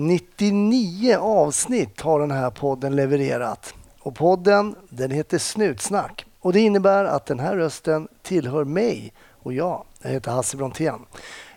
[0.00, 3.74] 99 avsnitt har den här podden levererat.
[4.00, 6.26] Och podden den heter Snutsnack.
[6.40, 9.84] Och det innebär att den här rösten tillhör mig och jag.
[10.02, 11.00] Jag heter Hasse Brontén.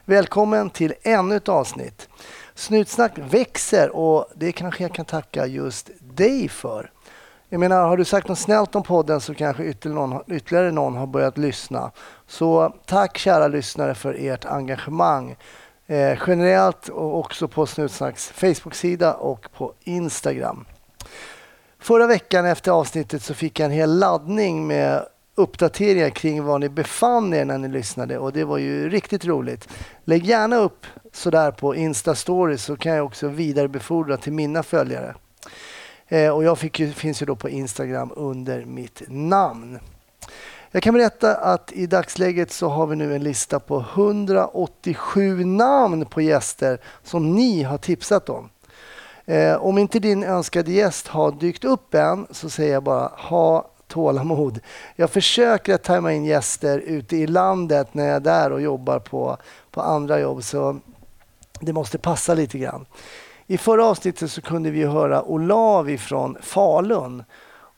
[0.06, 2.10] Välkommen till ännu ett avsnitt.
[2.56, 6.92] Snutsnack växer och det kanske jag kan tacka just dig för.
[7.50, 10.96] Jag menar, har du sagt något snällt om podden så kanske ytterligare någon, ytterligare någon
[10.96, 11.92] har börjat lyssna.
[12.28, 15.36] Så tack kära lyssnare för ert engagemang.
[15.92, 20.66] Eh, generellt och också på Snutsnacks Facebook-sida och på Instagram.
[21.80, 26.70] Förra veckan efter avsnittet så fick jag en hel laddning med uppdateringar kring var ni
[26.70, 29.70] befann er när ni lyssnade och det var ju riktigt roligt.
[30.06, 35.16] Lägg gärna upp sådär på Insta-stories så kan jag också vidarebefordra till mina följare.
[36.08, 39.80] Eh, och jag fick ju, finns ju då på Instagram under mitt namn.
[40.74, 46.06] Jag kan berätta att i dagsläget så har vi nu en lista på 187 namn
[46.06, 48.50] på gäster som ni har tipsat om.
[49.26, 53.72] Eh, om inte din önskade gäst har dykt upp än så säger jag bara ha
[53.88, 54.60] tålamod.
[54.96, 59.00] Jag försöker att tajma in gäster ute i landet när jag är där och jobbar
[59.00, 59.38] på,
[59.72, 60.80] på andra jobb så
[61.60, 62.86] det måste passa lite grann.
[63.48, 67.24] I förra avsnittet så kunde vi höra Olavi från Falun.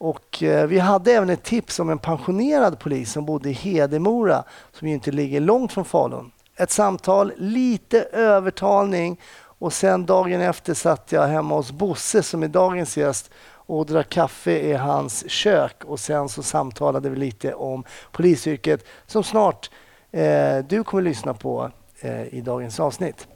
[0.04, 4.44] Och eh, vi hade även ett tips om en pensionerad polis som bodde i Hedemora
[4.72, 6.32] som ju inte ligger långt från Falun.
[6.56, 12.48] Ett samtal, lite övertalning och sen dagen efter satt jag hemma hos Bosse som är
[12.48, 17.84] dagens gäst och drack kaffe i hans kök och sen så samtalade vi lite om
[18.12, 19.72] polisyrket som snart
[20.12, 23.28] eh, du kommer lyssna på eh, i dagens avsnitt.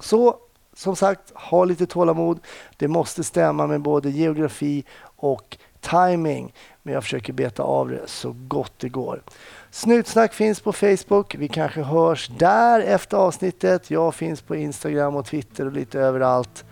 [0.00, 0.36] Så
[0.76, 2.40] som sagt, ha lite tålamod.
[2.76, 4.84] Det måste stämma med både geografi
[5.16, 5.58] och
[5.90, 6.54] timing.
[6.82, 9.22] Men jag försöker beta av det så gott det går.
[9.70, 11.34] Snutsnack finns på Facebook.
[11.34, 13.90] Vi kanske hörs där efter avsnittet.
[13.90, 16.64] Jag finns på Instagram och Twitter och lite överallt.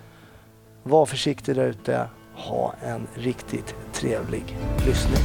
[0.83, 2.08] Var försiktig där ute.
[2.34, 5.22] Ha en riktigt trevlig lyssning.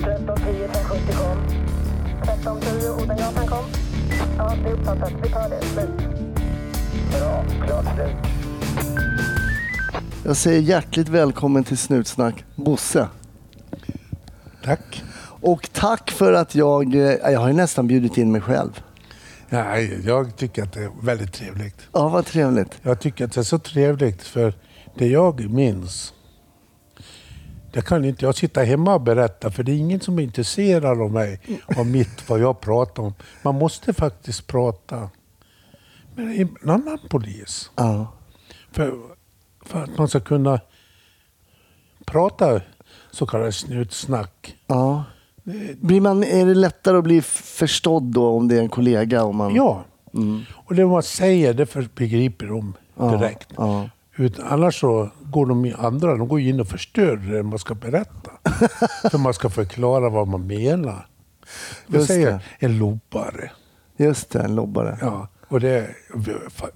[0.00, 1.38] 1310 1070 kom.
[2.22, 3.64] 1310 Odengatan kom.
[4.38, 5.12] Ja, det är uppfattat.
[5.22, 5.62] Vi tar det.
[5.62, 5.90] Slut.
[7.10, 8.30] Bra, klart slut.
[10.24, 13.08] Jag säger hjärtligt välkommen till Snutsnack, Bosse.
[14.64, 15.02] Tack.
[15.40, 16.94] Och tack för att jag...
[16.94, 17.00] Eh,
[17.32, 18.82] jag har ju nästan bjudit in mig själv.
[19.48, 21.88] Ja, jag tycker att det är väldigt trevligt.
[21.92, 22.78] Ja, vad trevligt.
[22.82, 24.54] Jag tycker att det är så trevligt för
[24.94, 26.12] det jag minns
[27.72, 31.00] det kan inte jag sitta hemma och berätta för det är ingen som är intresserad
[31.00, 31.40] av mig,
[31.76, 33.14] av mitt, vad jag pratar om.
[33.42, 35.10] Man måste faktiskt prata
[36.14, 37.70] med en annan polis.
[37.76, 38.12] Ja.
[38.72, 38.94] För,
[39.70, 40.60] för att man ska kunna
[42.06, 42.60] prata
[43.10, 44.56] så kallat snutsnack.
[44.66, 45.04] Ja.
[45.80, 49.24] Blir man, är det lättare att bli förstådd då om det är en kollega?
[49.24, 49.54] Om man...
[49.54, 49.84] Ja.
[50.14, 50.42] Mm.
[50.52, 52.74] Och det man säger, det begriper de
[53.10, 53.48] direkt.
[53.56, 53.88] Ja.
[54.16, 58.30] Utan, annars så går de andra de går in och förstör det man ska berätta.
[59.10, 61.06] för man ska förklara vad man menar.
[61.86, 62.40] Vi säger det.
[62.58, 63.50] en lobbare.
[63.96, 64.98] Just det, en lobbare.
[65.00, 65.28] Ja.
[65.48, 65.90] Och det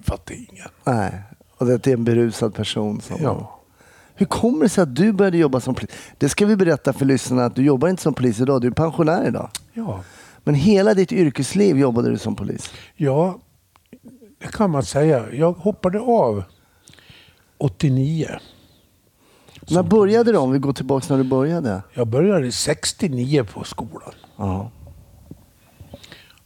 [0.01, 0.67] fattar ingen.
[0.83, 1.21] Nej,
[1.57, 3.01] och det är en berusad person.
[3.01, 3.59] Som ja.
[4.15, 5.91] Hur kommer det sig att du började jobba som polis?
[6.17, 8.71] Det ska vi berätta för lyssnarna att du jobbar inte som polis idag, du är
[8.71, 9.49] pensionär idag.
[9.73, 10.03] Ja.
[10.43, 12.73] Men hela ditt yrkesliv jobbade du som polis?
[12.95, 13.39] Ja,
[14.39, 15.33] det kan man säga.
[15.33, 16.43] Jag hoppade av
[17.57, 18.27] 89.
[19.69, 20.37] När började du?
[20.37, 21.81] Om vi går tillbaka när du började?
[21.93, 24.13] Jag började 69 på skolan.
[24.37, 24.71] Ja.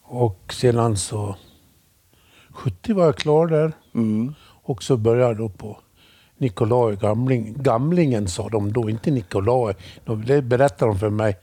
[0.02, 1.36] Och sedan så
[2.50, 3.74] 70 var jag klar där.
[3.96, 4.34] Mm.
[4.70, 5.78] Och så började jag då på
[6.38, 7.56] Nikolaj Gamling.
[7.58, 9.76] Gamlingen sa de då, inte Nikolaj.
[10.26, 11.38] Det berättade de för mig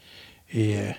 [0.49, 0.95] i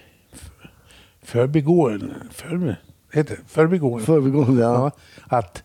[1.23, 2.15] förbigående.
[2.31, 2.75] För,
[3.13, 4.05] heter förbigående.
[4.05, 4.91] Förbigående, ja.
[5.29, 5.38] ja.
[5.38, 5.63] Att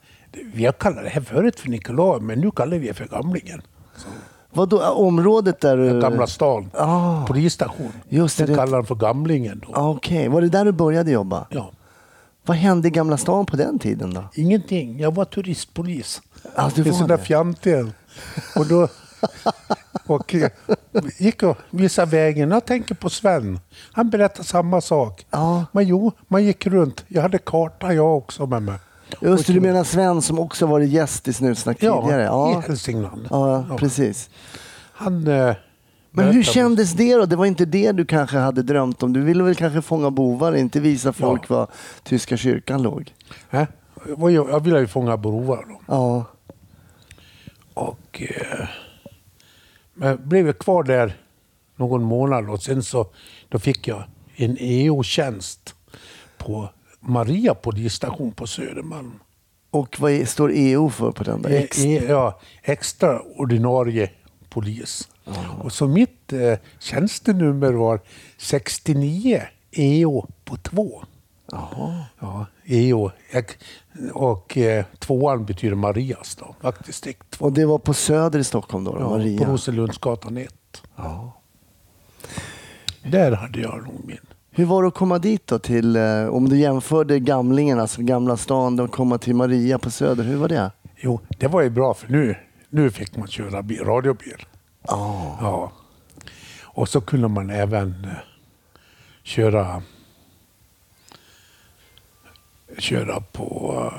[0.54, 3.62] vi har kallat det här förut för Nikolaj, men nu kallar vi det för Gamlingen.
[3.96, 4.08] Så.
[4.50, 6.00] Vadå, området där du...
[6.00, 6.70] Gamla stan.
[6.74, 7.26] Ah.
[7.26, 7.92] Polisstation.
[8.08, 8.46] Just det.
[8.46, 9.62] Den kallar de för Gamlingen.
[9.72, 10.28] Ah, Okej, okay.
[10.28, 11.46] var det där du började jobba?
[11.50, 11.70] Ja.
[12.44, 14.24] Vad hände i Gamla stan på den tiden då?
[14.34, 15.00] Ingenting.
[15.00, 16.22] Jag var turistpolis.
[16.54, 17.06] Ah, du var det?
[17.06, 17.86] där fjantiga.
[18.56, 18.88] Och då
[20.06, 20.34] och
[21.18, 22.50] gick och visade vägen.
[22.50, 23.60] Jag tänker på Sven.
[23.92, 25.26] Han berättade samma sak.
[25.30, 25.64] Ja.
[25.72, 27.04] Men jo, man gick runt.
[27.08, 28.78] Jag hade karta jag också med mig.
[29.20, 32.22] Just det, du menar Sven som också varit gäst i Snutsnack tidigare?
[32.22, 33.26] Ja, i Hälsingland.
[33.30, 34.30] Ja, ja, precis.
[34.92, 35.26] Han...
[35.26, 35.54] Eh,
[36.14, 37.26] men hur kändes det då?
[37.26, 39.12] Det var inte det du kanske hade drömt om?
[39.12, 41.56] Du ville väl kanske fånga bovar, inte visa folk ja.
[41.56, 41.68] var
[42.02, 43.14] tyska kyrkan låg?
[43.50, 43.64] Äh?
[44.18, 45.64] Jag ville ju fånga bovar.
[45.68, 45.80] Då.
[45.86, 46.24] Ja.
[47.74, 48.22] Och...
[48.22, 48.68] Eh,
[49.94, 51.16] men blev kvar där
[51.76, 53.06] någon månad och sen så
[53.48, 54.04] då fick jag
[54.36, 55.74] en EO-tjänst
[56.38, 56.68] på
[57.00, 59.12] Maria polisstation på Södermalm.
[59.70, 61.42] Och vad är, står EO för på den?
[61.42, 61.50] Där?
[61.50, 64.10] E- Ex- e- ja, extra ordinarie
[64.48, 65.08] polis.
[65.62, 68.00] Och så mitt eh, tjänstenummer var
[68.38, 71.04] 69 EO på 2.
[71.52, 72.04] Jaha.
[72.20, 73.10] Ja, EO.
[74.12, 77.36] Och eh, tvåan betyder Marias då, vaktdistrikt.
[77.40, 79.44] Och det var på Söder i Stockholm då, då Ja, Maria?
[79.44, 80.54] på Rosenlundsgatan 1.
[80.96, 81.32] Ja.
[83.02, 84.18] Där hade jag nog min.
[84.50, 88.36] Hur var det att komma dit då till, eh, om du jämförde Gamlingen, alltså Gamla
[88.36, 90.70] stan, och komma till Maria på Söder, hur var det?
[90.96, 92.36] Jo, det var ju bra för nu,
[92.68, 94.46] nu fick man köra bil, radiobil.
[94.88, 95.36] Ja.
[95.40, 95.72] Ja.
[96.62, 98.10] Och så kunde man även eh,
[99.22, 99.82] köra
[102.78, 103.92] köra på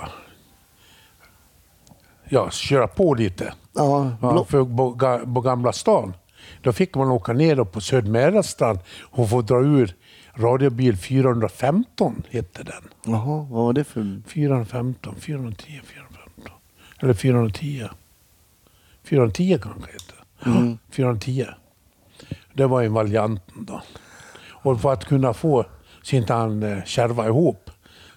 [2.29, 3.53] ja, köra på lite.
[3.73, 6.13] Ja, Ja, för på, ga- på Gamla stan,
[6.61, 9.95] då fick man åka ner på Södermälarstrand och få dra ur
[10.35, 12.83] radiobil 415, hette den.
[13.05, 14.21] Jaha, vad var det för...
[14.27, 16.53] 415, 410, 415.
[16.99, 17.87] Eller 410.
[19.03, 20.13] 410 kanske hette.
[20.57, 20.77] Mm.
[20.91, 21.45] 410.
[22.53, 23.81] Det var en varianten då.
[24.51, 25.65] Och för att kunna få
[26.01, 27.69] så inte han eh, kärva ihop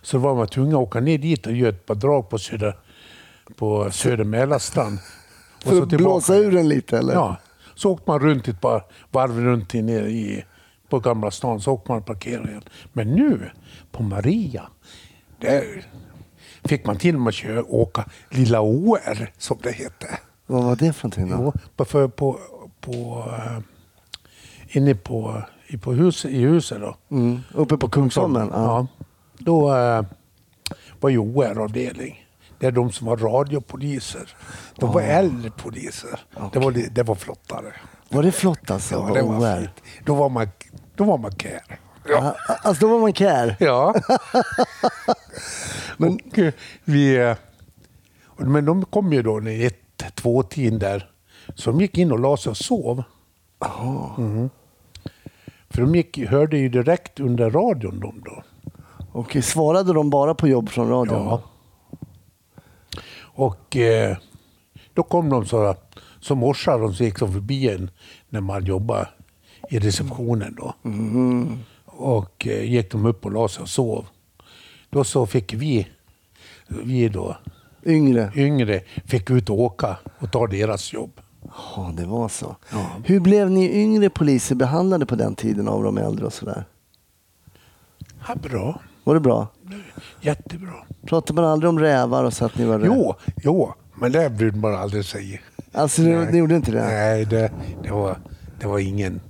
[0.06, 2.76] så var man tvungen att åka ner dit och göra ett par drag på Söder,
[3.56, 4.98] på Söder Mälarstrand.
[5.64, 7.14] För att blåsa ur den lite eller?
[7.14, 7.36] Ja.
[7.74, 10.44] Så åkte man runt ett par varv runt i, i,
[10.88, 12.62] på Gamla stan, så åkte man och parkerade igen.
[12.92, 13.50] Men nu,
[13.92, 14.62] på Maria,
[15.40, 15.86] där
[16.64, 20.18] fick man till och med köra, åka Lilla OR, som det hette.
[20.46, 21.52] Vad var det för någonting då?
[21.54, 22.38] Jo, på, för, på,
[22.80, 23.58] på, eh,
[24.76, 26.96] inne på, i, på hus, i huset då.
[27.10, 27.40] Mm.
[27.54, 28.50] Uppe på Kungsholmen?
[28.52, 28.62] Ja.
[28.62, 29.04] Ja.
[29.38, 30.02] Då eh,
[31.00, 32.26] var ju OR-avdelning.
[32.58, 34.36] Det är de som var radiopoliser.
[34.74, 36.20] De var äldre poliser.
[36.52, 37.72] Det, var, det var flottare.
[38.08, 38.94] Var det flott alltså?
[38.94, 39.60] Ja, det var OR?
[39.60, 39.82] fint.
[40.04, 40.48] Då var man,
[40.94, 41.78] då var man care.
[42.08, 42.36] Ja.
[42.62, 43.56] Alltså då var man care?
[43.60, 43.94] Ja.
[45.96, 46.52] men, och, eh,
[46.84, 47.36] vi, eh,
[48.36, 51.10] men de kom ju då i ett, två tiden där.
[51.54, 53.02] Så de gick in och la sig och sov.
[54.18, 54.50] Mhm.
[55.70, 58.42] För de gick, hörde ju direkt under radion de då.
[59.16, 61.24] Och svarade de bara på jobb från radion?
[61.24, 61.42] Ja.
[63.18, 64.16] Och eh,
[64.94, 65.74] då kom de så,
[66.20, 67.90] så morsade de så gick de förbi en
[68.28, 69.08] när man jobbade
[69.70, 70.74] i receptionen då.
[71.84, 74.06] Och eh, gick de upp och la sig och sov.
[74.90, 75.88] Då så fick vi,
[76.68, 77.36] vi då
[77.86, 78.32] Yngre?
[78.34, 81.20] yngre, fick ut och åka och ta deras jobb.
[81.42, 82.56] Ja, det var så.
[83.04, 86.64] Hur blev ni yngre poliser behandlade på den tiden av de äldre och sådär?
[88.28, 88.80] Ja, bra.
[89.06, 89.48] Var det bra?
[90.20, 90.72] Jättebra.
[91.06, 92.96] Pratade man aldrig om rävar och så att ni var rävar?
[92.96, 95.42] Jo, jo, men det brydde man aldrig sig.
[95.72, 96.32] Alltså ni, Nej.
[96.32, 96.84] ni gjorde inte det?
[96.84, 98.18] Nej, det, det, var,
[98.60, 99.20] det var ingen...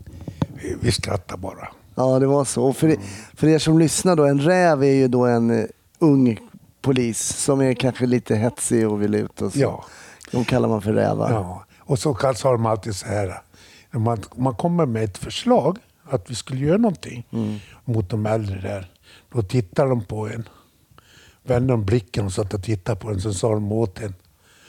[0.80, 1.68] Vi, skrattade bara.
[1.94, 2.64] Ja, det var så.
[2.64, 2.96] Och för,
[3.34, 5.66] för er som lyssnar då, en räv är ju då en eh,
[5.98, 6.38] ung
[6.82, 9.58] polis som är kanske lite hetsig och vill ut och så.
[9.58, 9.84] Ja.
[10.30, 11.32] De kallar man för rävar.
[11.32, 11.64] Ja.
[11.78, 13.42] Och så sa de alltid så här.
[13.90, 15.78] När man, man kommer med ett förslag
[16.10, 17.26] att vi skulle göra någonting
[17.84, 18.90] mot de äldre där.
[19.36, 20.48] Då tittade de på en.
[21.42, 23.20] Vände de blicken och satt och tittade på en.
[23.20, 24.14] Så sa de åt en.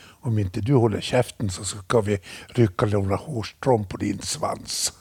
[0.05, 4.93] Om inte du håller käften så ska vi rycka några hårstrån på din svans.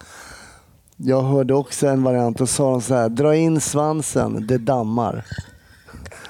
[0.96, 5.26] Jag hörde också en variant och sa de så här, dra in svansen, det dammar.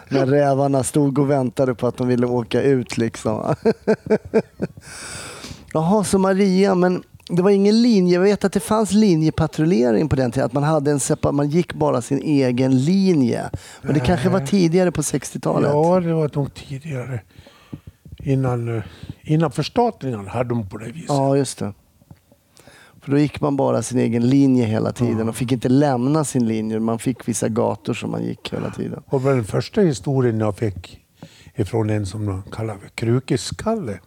[0.09, 3.55] När rävarna stod och väntade på att de ville åka ut liksom.
[5.73, 8.15] Jaha, så Maria, men det var ingen linje.
[8.15, 10.47] Jag vet att det fanns linjepatrullering på den tiden.
[10.47, 13.51] Att man, hade en separ- man gick bara sin egen linje.
[13.83, 15.71] Men det kanske var tidigare på 60-talet?
[15.73, 17.21] Ja, det var nog tidigare.
[18.19, 18.83] Innan, eh,
[19.23, 21.09] innan förstatligandet hade de på det viset.
[21.09, 21.73] Ja, just det.
[23.01, 26.47] För då gick man bara sin egen linje hela tiden och fick inte lämna sin
[26.49, 26.81] linje.
[26.81, 29.03] Man fick vissa gator som man gick hela tiden.
[29.07, 31.01] Och den första historien jag fick
[31.55, 33.99] ifrån en som de kallar för Krukeskalle.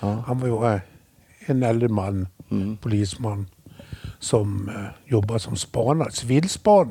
[0.00, 0.24] Ja.
[0.26, 0.80] Han var ju eh,
[1.46, 2.28] en äldre man,
[2.80, 3.46] polisman,
[4.18, 6.90] som eh, jobbade som spanare, civilspan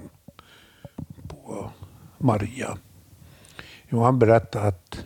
[1.28, 1.70] på
[2.18, 2.78] Maria.
[3.90, 5.06] Jo, han berättade att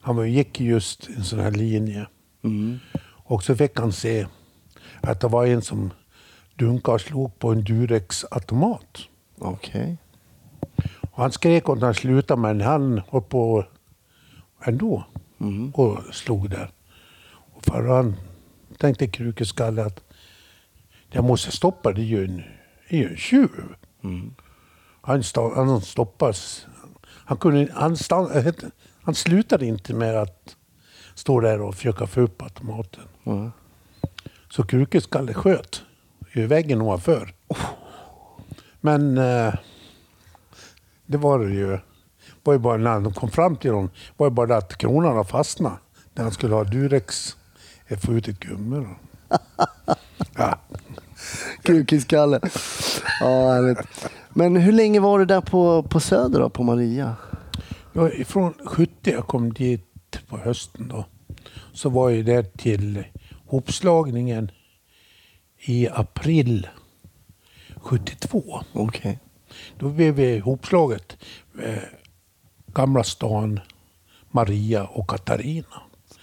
[0.00, 2.06] han gick just en sån här linje.
[2.42, 2.78] Mm.
[3.24, 4.26] Och så fick han se
[5.00, 5.90] att det var en som
[6.54, 8.98] dunkade och slog på en Durex-automat.
[9.38, 9.96] Okej.
[11.10, 13.64] Och han skrek åt han slutade men han höll på
[14.64, 15.04] ändå
[15.40, 15.70] Mm.
[15.70, 16.70] och slog där.
[17.54, 18.16] Och för han
[18.78, 20.04] tänkte Krukeskalle att
[21.10, 22.36] jag måste stoppa, det är ju en,
[22.88, 23.74] det är ju en tjuv.
[24.04, 24.34] Mm.
[25.00, 25.22] Han,
[25.54, 26.66] han stoppas.
[27.08, 28.52] Han, kunde, han, stann,
[29.02, 30.56] han slutade inte med att
[31.14, 33.04] stå där och försöka få upp automaten.
[33.24, 33.50] Ja.
[34.50, 35.82] Så Krukeskalle sköt
[36.32, 37.34] i väggen ovanför.
[38.80, 39.54] Men eh,
[41.06, 41.78] det var det ju
[42.46, 45.16] var ju bara när han kom fram till dem, var ju bara det att kronan
[45.16, 45.78] har fastnat.
[46.14, 47.36] När han skulle ha Durex,
[47.88, 48.76] ett gummi.
[48.76, 48.96] Då.
[50.38, 50.58] Ja,
[51.62, 52.40] Kukiskalle.
[53.20, 53.78] Ja, härligt.
[54.30, 57.16] Men hur länge var du där på, på Söder då, på Maria?
[57.92, 61.04] Ja, från 70 jag kom dit på hösten då.
[61.72, 63.04] Så var jag där till
[63.46, 64.50] hopslagningen
[65.58, 66.68] i april
[67.76, 68.62] 72.
[68.72, 69.18] Okej.
[69.78, 71.16] Då blev vi ihopslaget
[72.66, 73.60] Gamla stan,
[74.30, 75.82] Maria och Katarina.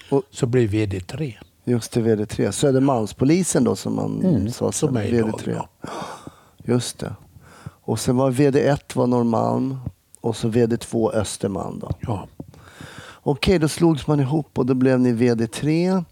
[0.09, 1.33] Och- Så blev VD3.
[1.63, 2.51] Just det, VD3.
[2.51, 4.87] Södermalmspolisen då som man Mm, sa sen.
[4.87, 5.53] som är idag, VD3.
[5.55, 5.89] ja.
[6.65, 7.15] Just det.
[7.65, 9.77] Och sen var VD1 var Norrmalm
[10.21, 11.91] och så VD2 Östermalm då.
[11.99, 12.27] Ja.
[13.25, 16.03] Okej, då slogs man ihop och då blev ni VD3.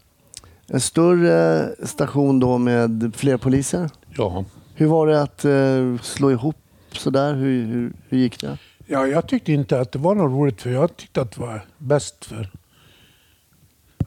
[0.66, 3.90] En större station då med fler poliser.
[4.16, 4.44] Ja.
[4.74, 6.56] Hur var det att eh, slå ihop
[6.92, 7.34] sådär?
[7.34, 8.58] Hur, hur, hur gick det?
[8.86, 11.64] ja, jag tyckte inte att det var något roligt för jag tyckte att det var
[11.78, 12.50] bäst för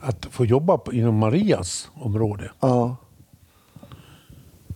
[0.02, 2.52] att få jobba inom Marias område.
[2.60, 2.96] Ja,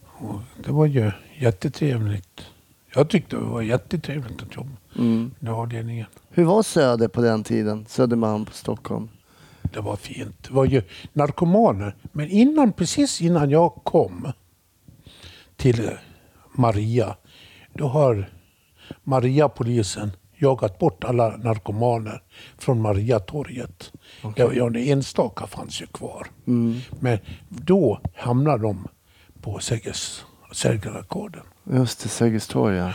[0.04, 2.46] Och det var ju jättetrevligt.
[2.96, 5.32] Jag tyckte det var jättetrevligt att jobba mm.
[5.40, 6.06] i den avdelningen.
[6.30, 7.86] Hur var Söder på den tiden?
[7.88, 9.10] Södermalm på Stockholm?
[9.62, 10.44] Det var fint.
[10.44, 10.82] Det var ju
[11.14, 11.96] narkomaner.
[12.12, 14.32] Men innan, precis innan jag kom
[15.56, 15.92] till
[16.52, 17.16] Maria,
[17.74, 18.30] då har
[19.04, 20.12] Maria-polisen
[20.42, 22.24] jagat bort alla narkomaner
[22.58, 23.92] från Mariatorget.
[24.36, 26.28] Ja, ja, enstaka fanns ju kvar.
[26.48, 26.80] Mm.
[27.00, 27.20] Men
[27.50, 28.88] då hamnade de
[29.42, 31.44] på Sergels Sergelgården.
[31.64, 32.92] Just det, Sergels torg ja.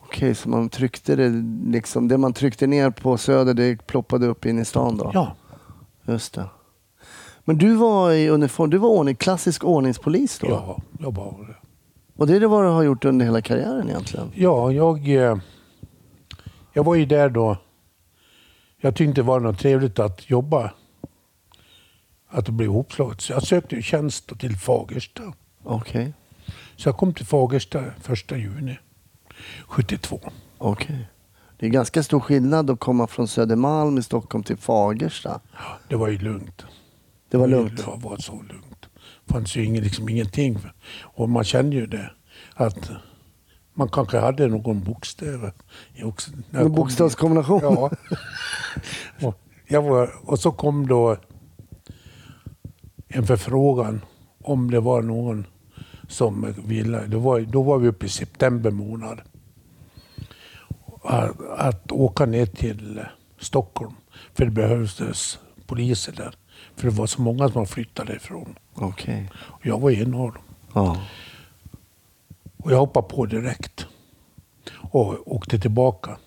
[0.00, 1.28] Okej, så man tryckte det
[1.66, 5.10] liksom, det man tryckte ner på Söder det ploppade upp in i stan då?
[5.14, 5.36] Ja,
[6.06, 6.48] Just det.
[7.44, 10.46] Men du var i uniform, du var ordning, klassisk ordningspolis då?
[10.46, 11.54] ja, jag var det.
[12.16, 14.30] Och det är det vad du har gjort under hela karriären egentligen?
[14.34, 15.36] Ja, jag, eh,
[16.72, 17.56] jag var ju där då.
[18.80, 20.72] Jag tyckte det var något trevligt att jobba.
[22.28, 23.20] Att det blev ihopslaget.
[23.20, 25.32] Så jag sökte tjänst till Fagersta.
[25.62, 26.12] Okej,
[26.76, 28.78] Så jag kom till Fagersta första juni
[29.66, 30.20] 72.
[30.58, 31.08] okej.
[31.58, 35.40] Det är ganska stor skillnad att komma från Södermalm i Stockholm till Fagersta.
[35.88, 36.64] Det var ju lugnt.
[37.30, 37.76] Det var lugnt.
[37.76, 38.88] Det var så lugnt.
[39.26, 40.58] Det fanns ju ingen, liksom ingenting.
[41.00, 42.10] Och man kände ju det.
[42.54, 42.90] Att
[43.74, 44.62] man kanske hade någon
[46.50, 47.60] jag En kom bokstavskombination.
[47.62, 47.90] Ja.
[49.26, 51.16] och, jag var, och så kom då
[53.08, 54.00] en förfrågan
[54.42, 55.46] om det var någon
[56.08, 57.06] som ville.
[57.06, 59.20] Det var, då var vi uppe i september månad.
[61.02, 63.00] Att, att åka ner till
[63.38, 63.94] Stockholm.
[64.34, 66.34] För det behövdes poliser där.
[66.76, 68.58] För det var så många som flyttade ifrån.
[68.74, 69.30] Okej.
[69.34, 70.42] Och jag var en av dem.
[70.74, 71.00] Ja.
[72.62, 73.86] Och jag hoppade på direkt.
[74.90, 76.18] Och åkte tillbaka.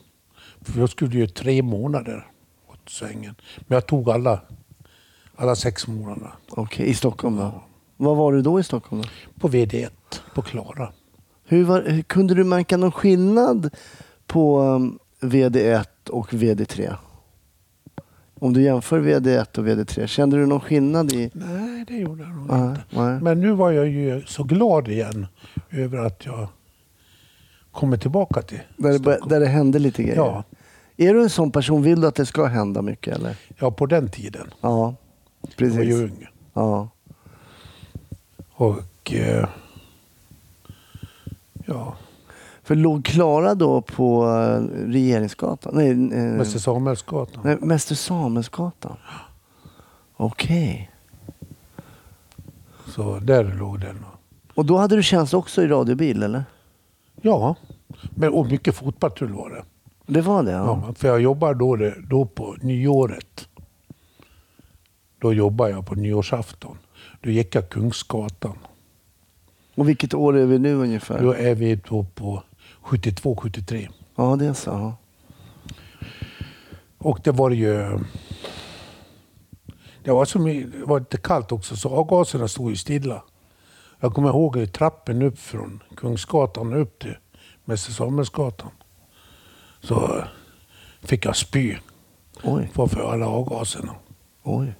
[0.61, 2.27] För jag skulle ju tre månader
[2.67, 3.35] åt svängen.
[3.57, 4.41] Men jag tog alla,
[5.35, 7.63] alla sex månaderna Okej, i Stockholm då?
[7.97, 9.01] Var var du då i Stockholm?
[9.01, 9.07] Då?
[9.39, 9.89] på VD1
[10.33, 10.93] på Klara.
[11.45, 13.69] Hur var, hur, kunde du märka någon skillnad
[14.27, 16.95] på um, VD1 och VD3?
[18.43, 21.31] Om du jämför VD1 och VD3, kände du någon skillnad i...
[21.33, 22.81] Nej, det gjorde jag nog Nej, inte.
[22.89, 23.21] nej.
[23.21, 25.27] Men nu var jag ju så glad igen
[25.69, 26.47] över att jag
[27.71, 30.15] kommer tillbaka till Där det, där det hände lite grejer?
[30.17, 30.43] Ja,
[30.97, 33.35] Är du en sån person, vill du att det ska hända mycket eller?
[33.59, 34.47] ja, på den tiden.
[34.61, 34.95] Ja,
[35.57, 35.93] Jag var ju precis.
[36.11, 36.27] ung.
[36.53, 36.89] Ja.
[38.53, 39.13] Och...
[39.13, 39.47] Eh,
[41.65, 41.95] ja,
[42.63, 45.73] För låg Klara då på eh, Regeringsgatan?
[45.75, 45.97] Nej, eh,
[46.37, 47.41] Mäster Samuelsgatan.
[47.43, 48.97] nej Mäster Samuelsgatan.
[50.15, 50.91] Okej.
[52.87, 54.05] Så där låg den.
[54.53, 56.43] Och då hade du tjänst också i radiobil eller?
[57.21, 57.55] Ja,
[58.15, 59.63] men, och mycket fotpatrull var det.
[60.13, 60.51] Det var det?
[60.51, 60.83] Ja.
[60.87, 63.47] Ja, för jag jobbar då, det- då på nyåret.
[65.19, 66.77] Då jobbar jag på nyårsafton.
[67.21, 68.57] Då gick jag Kungsgatan.
[69.75, 71.21] Och vilket år är vi nu ungefär?
[71.21, 72.43] Då är vi då på
[72.83, 73.89] 72-73.
[74.15, 74.69] Ja, det är så.
[74.69, 74.95] Ja.
[76.97, 77.99] Och det var ju...
[80.03, 83.23] Det var, som, det var lite kallt också, så avgaserna stod ju stilla.
[83.99, 87.15] Jag kommer ihåg i trappen upp från Kungsgatan upp till
[87.65, 88.69] Mäster Samuelsgatan.
[89.81, 90.23] Så
[91.01, 91.77] fick jag spy
[92.43, 93.95] Oj, för för alla avgaserna.
[94.43, 94.73] oj.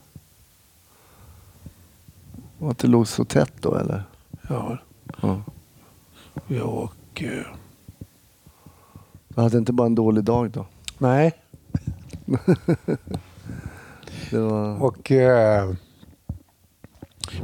[2.60, 4.04] Och att det låg så tätt då eller?
[4.50, 4.78] Ja,
[5.22, 5.42] Ja.
[6.48, 7.24] ja, och...
[7.24, 7.46] eh,
[9.36, 10.66] Du hade inte bara en dålig dag då?
[10.98, 11.34] Nej,
[14.32, 14.84] var...
[14.84, 15.12] och...
[15.12, 15.74] eh,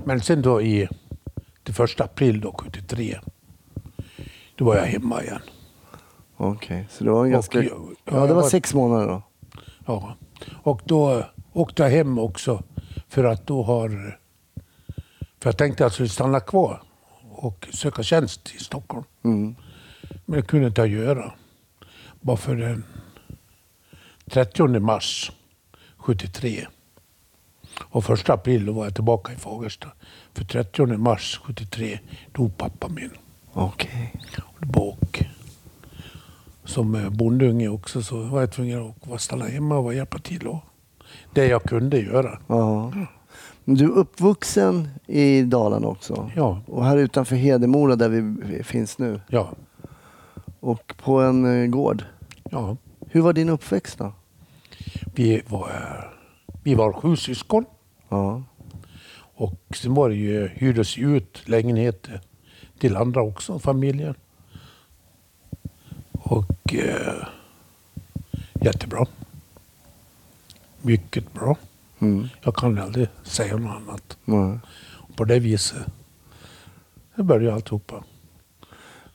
[0.06, 0.88] Men sen då i...
[1.64, 3.20] Till första april då, 73.
[4.56, 5.42] Då var jag hemma igen.
[6.38, 7.58] Okej, så det var en ganska...
[7.60, 9.22] Och Ja, jag- det jag var var- sex månader då.
[9.86, 10.16] Ja.
[10.64, 12.64] Och då åkte jag hem också
[13.08, 14.20] för att då har...
[15.42, 16.82] För jag tänkte att jag skulle stanna kvar
[17.32, 19.04] och söka tjänst i Stockholm.
[19.24, 19.56] Mm.
[20.26, 21.34] Men det kunde inte jag göra.
[22.22, 22.84] Bara för den
[24.30, 25.32] 30 mars
[25.98, 26.68] 73.
[27.80, 29.88] Och första april då var jag tillbaka i Fagersta.
[30.34, 32.00] För 30 mars 73
[32.32, 33.12] dog pappa min.
[33.54, 34.14] Okej.
[34.46, 35.24] Och
[36.64, 40.48] som eh, bondunge också så var jag tvungen att stanna hemma och hjälpa till.
[40.48, 40.60] Och
[41.34, 42.40] det jag kunde göra.
[42.48, 42.94] Ja.
[43.66, 46.32] Du är uppvuxen i Dalarna också.
[46.36, 49.22] Ja, Och här utanför Hedemora där vi finns nu.
[49.28, 49.50] ja,
[50.60, 52.04] Och på en eh, gård.
[52.52, 52.78] ja.
[53.12, 54.14] Hur var din uppväxt då?
[55.16, 55.72] Vi var,
[56.64, 57.66] vi var sju syskon.
[58.10, 58.44] Ja.
[59.36, 62.22] Och sen var det ju, hyrdes ut lägenheter
[62.80, 64.16] till andra också, familjer.
[66.12, 67.28] Och eh,
[68.62, 69.06] jättebra.
[70.82, 71.58] Mycket bra.
[72.00, 72.28] Mm.
[72.42, 74.18] Jag kan aldrig säga något annat.
[74.26, 74.60] Nej.
[75.16, 75.86] På det viset
[77.16, 78.04] det började alltihopa.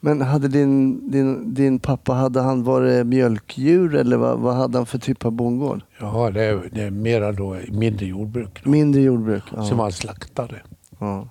[0.04, 4.86] Men hade din, din, din pappa, hade han varit mjölkdjur eller vad, vad hade han
[4.86, 5.80] för typ av bondgård?
[6.00, 8.60] Ja, det är, det är mera då mindre jordbruk.
[8.64, 8.70] Då.
[8.70, 9.42] Mindre jordbruk?
[9.56, 9.64] Ja.
[9.64, 10.62] Som var slaktare.
[10.98, 11.28] ja.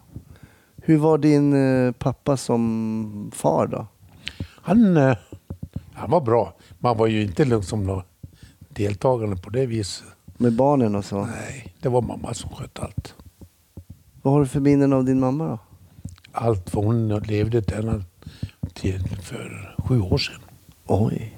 [0.75, 3.87] Hur var din eh, pappa som far då?
[4.61, 5.17] Han, eh,
[5.93, 6.53] han var bra.
[6.79, 8.03] Man var ju inte liksom någon
[8.69, 10.07] deltagande på det viset.
[10.37, 11.25] Med barnen och så?
[11.25, 13.15] Nej, det var mamma som skötte allt.
[14.21, 15.59] Vad har du för minnen av din mamma då?
[16.31, 18.03] Allt för hon levde ända
[18.73, 20.41] till för sju år sedan.
[20.85, 21.37] Oj.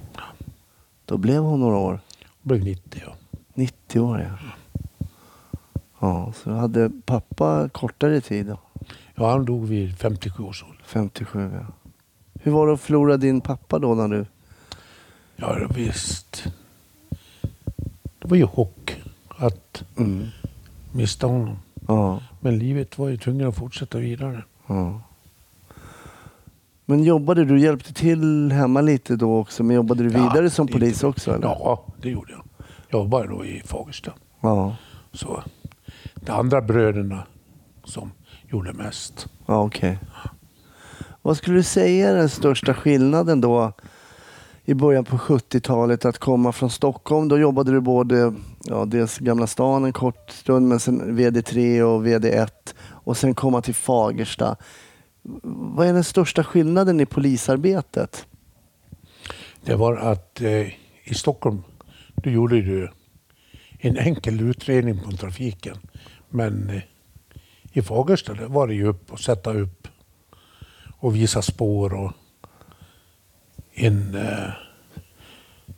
[1.05, 1.99] Då blev hon några år.
[2.23, 3.01] Hon blev 90.
[3.05, 3.13] Ja.
[3.53, 4.37] 90 år ja.
[5.99, 8.59] Ja, så hade pappa kortare tid då?
[9.15, 10.81] ja, han dog vid 57 års ålder.
[10.85, 11.65] 57 ja.
[12.41, 14.25] Hur var det att förlora din pappa då när du...
[15.35, 16.43] Ja, visst.
[18.19, 19.01] Det var ju chock
[19.37, 20.27] att Mm.
[20.91, 21.57] mista honom.
[21.87, 24.43] Ja, Men livet var ju tvungen att fortsätta vidare.
[24.67, 25.01] ja.
[26.85, 30.65] Men jobbade du, hjälpte till hemma lite då också, men jobbade du Ja, vidare som
[30.65, 30.79] lite.
[30.79, 31.47] polis också eller?
[31.47, 32.41] Ja, det gjorde jag.
[32.89, 34.11] Jag jobbade då i Fagersta.
[34.41, 34.75] Ja,
[35.13, 35.43] Så
[36.15, 37.23] de andra bröderna
[37.83, 38.11] som
[38.51, 39.27] gjorde mest.
[39.45, 39.99] ja okej.
[41.21, 43.71] Vad skulle du säga är den största skillnaden då
[44.65, 47.27] i början på 70-talet att komma från Stockholm?
[47.27, 52.05] Då jobbade du både, ja dels Gamla stan en kort stund, men sen VD3 och
[52.05, 52.47] VD1
[52.89, 54.55] och sen komma till Fagersta.
[55.43, 58.27] Vad är den största skillnaden i polisarbetet?
[59.65, 60.67] Det var att eh,
[61.03, 61.63] i Stockholm,
[62.15, 62.91] då gjorde du
[63.79, 65.77] en enkel utredning på trafiken.
[66.29, 66.81] Men eh,
[67.71, 69.87] i Fagersta var det ju upp och sätta upp
[70.97, 72.11] och visa spår och
[73.73, 74.15] en...
[74.15, 74.49] Eh,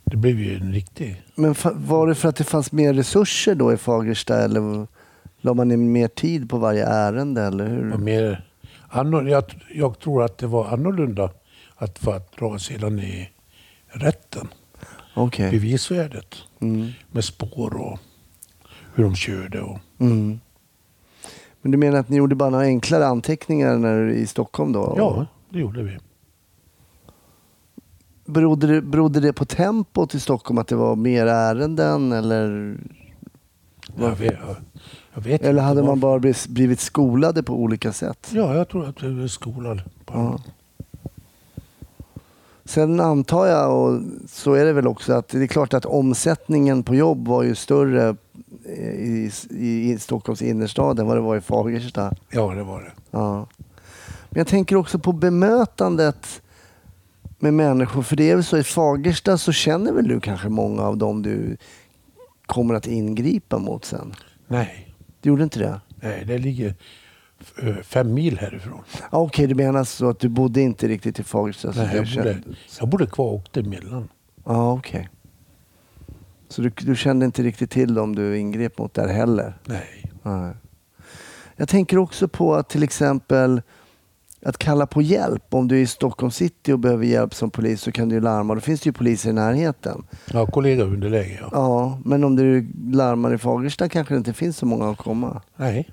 [0.04, 1.22] det blev ju en riktig...
[1.34, 4.86] Men var det för att det fanns mer resurser då i Fagersta eller
[5.40, 7.92] la man in mer tid på varje ärende eller hur?
[7.92, 8.47] Och mer,
[8.88, 11.30] annor, jag, jag tror att det var annorlunda
[11.76, 13.30] att för att dra sedan i
[13.88, 14.48] rätten.
[15.14, 15.50] Okej.
[15.50, 16.88] Bevisvärdet Mm.
[17.10, 17.98] med spår och
[18.94, 19.60] hur de körde.
[19.60, 20.40] Och, Mm.
[21.62, 24.94] Men du menar att ni gjorde bara några enklare anteckningar när, i Stockholm då?
[24.96, 25.98] ja, det gjorde vi.
[28.24, 32.76] Berodde det, berodde det på tempot i Stockholm att det var mer ärenden eller?
[33.96, 34.38] Jag vet
[35.26, 38.30] Eller hade man bara blivit- skolade på olika sätt?
[38.34, 39.82] Ja, jag tror att vi blev skolade.
[40.04, 40.38] På Ja.
[42.64, 46.82] Sen antar jag, och så är det väl också, att det är klart att omsättningen
[46.82, 48.16] på jobb var ju större
[48.98, 52.12] i, i, i Stockholms innerstad än vad det var i Fagersta.
[52.30, 52.92] ja, det var det.
[53.10, 53.46] Ja.
[54.30, 56.42] Men jag tänker också på bemötandet
[57.38, 58.02] med människor.
[58.02, 61.22] För det är väl så i Fagersta så känner väl du kanske många av dem
[61.22, 61.56] du
[62.46, 64.14] kommer att ingripa mot sen?
[64.48, 64.87] Nej,
[65.20, 65.80] Du gjorde inte det?
[66.00, 66.74] nej det ligger
[67.62, 68.80] eh, fem mil härifrån.
[69.10, 71.72] Ah, Okej, du menar så att du bodde inte riktigt i Fagersta?
[71.76, 74.08] Nej, jag, kände- bodde, jag bodde kvar och åkte emellan.
[74.44, 75.08] Ja, okej.
[76.48, 79.58] Så du, du kände inte riktigt till dem du ingrep mot där heller?
[79.64, 80.10] Nej.
[80.22, 80.54] Nej.
[81.56, 83.62] Jag tänker också på att till exempel
[84.42, 85.54] att kalla på hjälp.
[85.54, 88.54] Om du är i Stockholm city och behöver hjälp som polis så kan du larma.
[88.54, 90.06] Då finns det ju poliser i närheten.
[90.32, 91.48] Ja, kollega underläge, ja.
[91.52, 95.42] Ja, men om du larmar i Fagersta kanske det inte finns så många att komma.
[95.56, 95.90] Nej.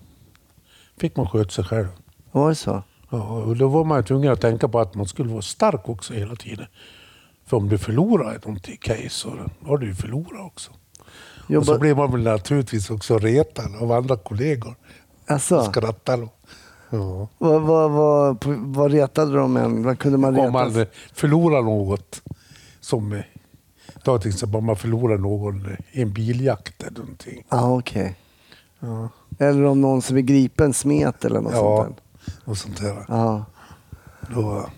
[0.97, 1.87] Fick man sköta sig själv.
[2.31, 2.83] Var det så?
[3.09, 6.13] Ja, och då var man tvungen att tänka på att man skulle vara stark också
[6.13, 6.65] hela tiden.
[7.45, 9.33] För om du förlorar ett case så
[9.65, 10.71] har du ju förlorat också.
[10.71, 11.77] Och så Jobba...
[11.77, 14.75] blev man väl naturligtvis också retad av andra kollegor.
[15.27, 16.27] Alltså, Skrattade.
[16.95, 17.27] Ja.
[17.37, 19.83] vad, vad, vad, vad retade de en?
[19.83, 20.75] Vad kunde man Om retas?
[20.75, 22.21] man förlorar något
[22.79, 23.21] som
[24.03, 27.43] ta till exempel om man förlorar någon i en biljakt eller någonting.
[27.49, 28.15] Ja, okej.
[28.79, 31.83] Ja, Eller om någon som är gripen smet eller något Ja.
[31.83, 32.51] sånt där.
[32.51, 33.05] och sånt där.
[33.07, 33.45] Ja.
[34.35, 34.69] Då,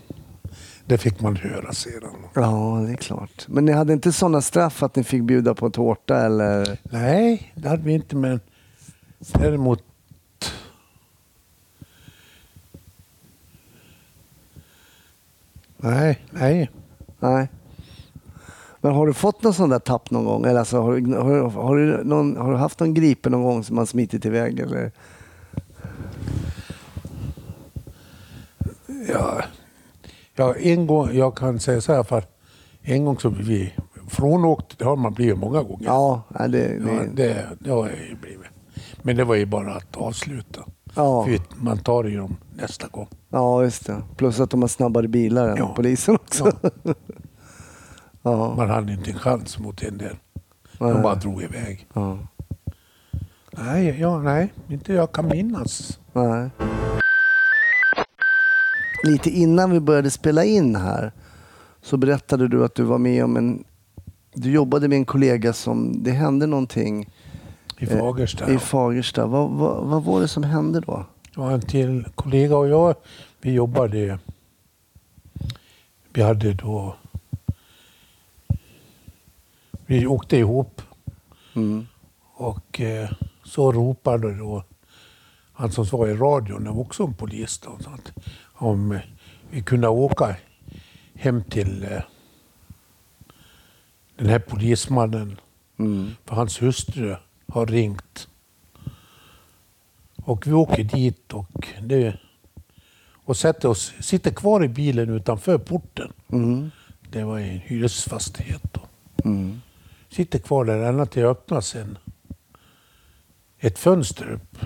[0.86, 2.10] det fick man höra sedan.
[2.34, 3.44] ja, det är klart.
[3.48, 6.78] Men ni hade inte sådana straff att ni fick bjuda på tårta eller?
[6.82, 8.40] Nej, det hade vi inte, men
[9.18, 9.82] däremot...
[15.78, 16.70] Nej, nej.
[17.20, 17.48] Nej.
[18.80, 20.44] Men har du fått någon sån där tapp någon gång?
[20.44, 23.64] Eller alltså, har, du, har, har, du någon, har du haft någon gripen någon gång
[23.64, 24.58] som man smitit iväg?
[24.60, 24.92] Eller?
[29.08, 29.42] Ja,
[30.34, 32.22] ja, en gång, jag kan säga så här, för
[32.82, 33.74] en gång så blev vi
[34.08, 35.84] frånåkt, det har man blivit många gånger.
[35.84, 38.46] Ja, det, det, Ja, det, det har jag ju blivit.
[39.02, 40.64] Men det var ju bara att avsluta.
[40.94, 43.08] ja, För man tar ju dem nästa gång.
[43.30, 44.02] Ja, just det.
[44.16, 45.72] Plus att de har snabbare bilar än Ja.
[45.76, 46.52] polisen också.
[46.62, 46.94] Ja,
[48.22, 48.54] Ja.
[48.56, 50.16] man hade inte en chans mot en del.
[50.80, 50.92] Nej.
[50.92, 51.86] De bara drog iväg.
[51.94, 52.18] Ja.
[53.50, 55.98] Nej, ja, nej, inte jag kan minnas.
[56.12, 56.50] Nej.
[59.04, 61.12] Lite innan vi började spela in här
[61.82, 63.64] så berättade du att du var med om en...
[64.34, 66.02] Du jobbade med en kollega som...
[66.02, 67.10] Det hände någonting
[67.78, 68.50] I Eh, Fagersta.
[68.50, 69.26] i Fagersta.
[69.26, 71.06] Vad, vad, vad var det som hände då?
[71.38, 72.94] Det var en till kollega och jag,
[73.40, 74.18] vi jobbade...
[76.12, 76.96] Vi hade då...
[79.86, 80.82] Vi åkte ihop
[81.54, 81.86] Mm.
[82.34, 83.10] och eh,
[83.44, 84.64] så ropade då
[85.52, 88.12] han som var i radion, det var också en polis då, så att
[88.52, 89.00] om eh,
[89.50, 90.36] vi kunde åka
[91.14, 92.02] hem till eh,
[94.16, 95.40] den här polismannen
[95.78, 96.10] Mm.
[96.24, 97.16] för hans hustru
[97.48, 98.27] har ringt.
[100.28, 102.18] Och vi åker dit och, det,
[103.24, 106.12] och sätter oss, sitter kvar i bilen utanför porten.
[106.32, 106.70] Mm.
[107.10, 108.78] Det var en hyresfastighet.
[109.24, 109.60] Mm.
[110.08, 111.98] Sitter kvar där ända till det öppnas en,
[113.58, 114.58] ett fönster upp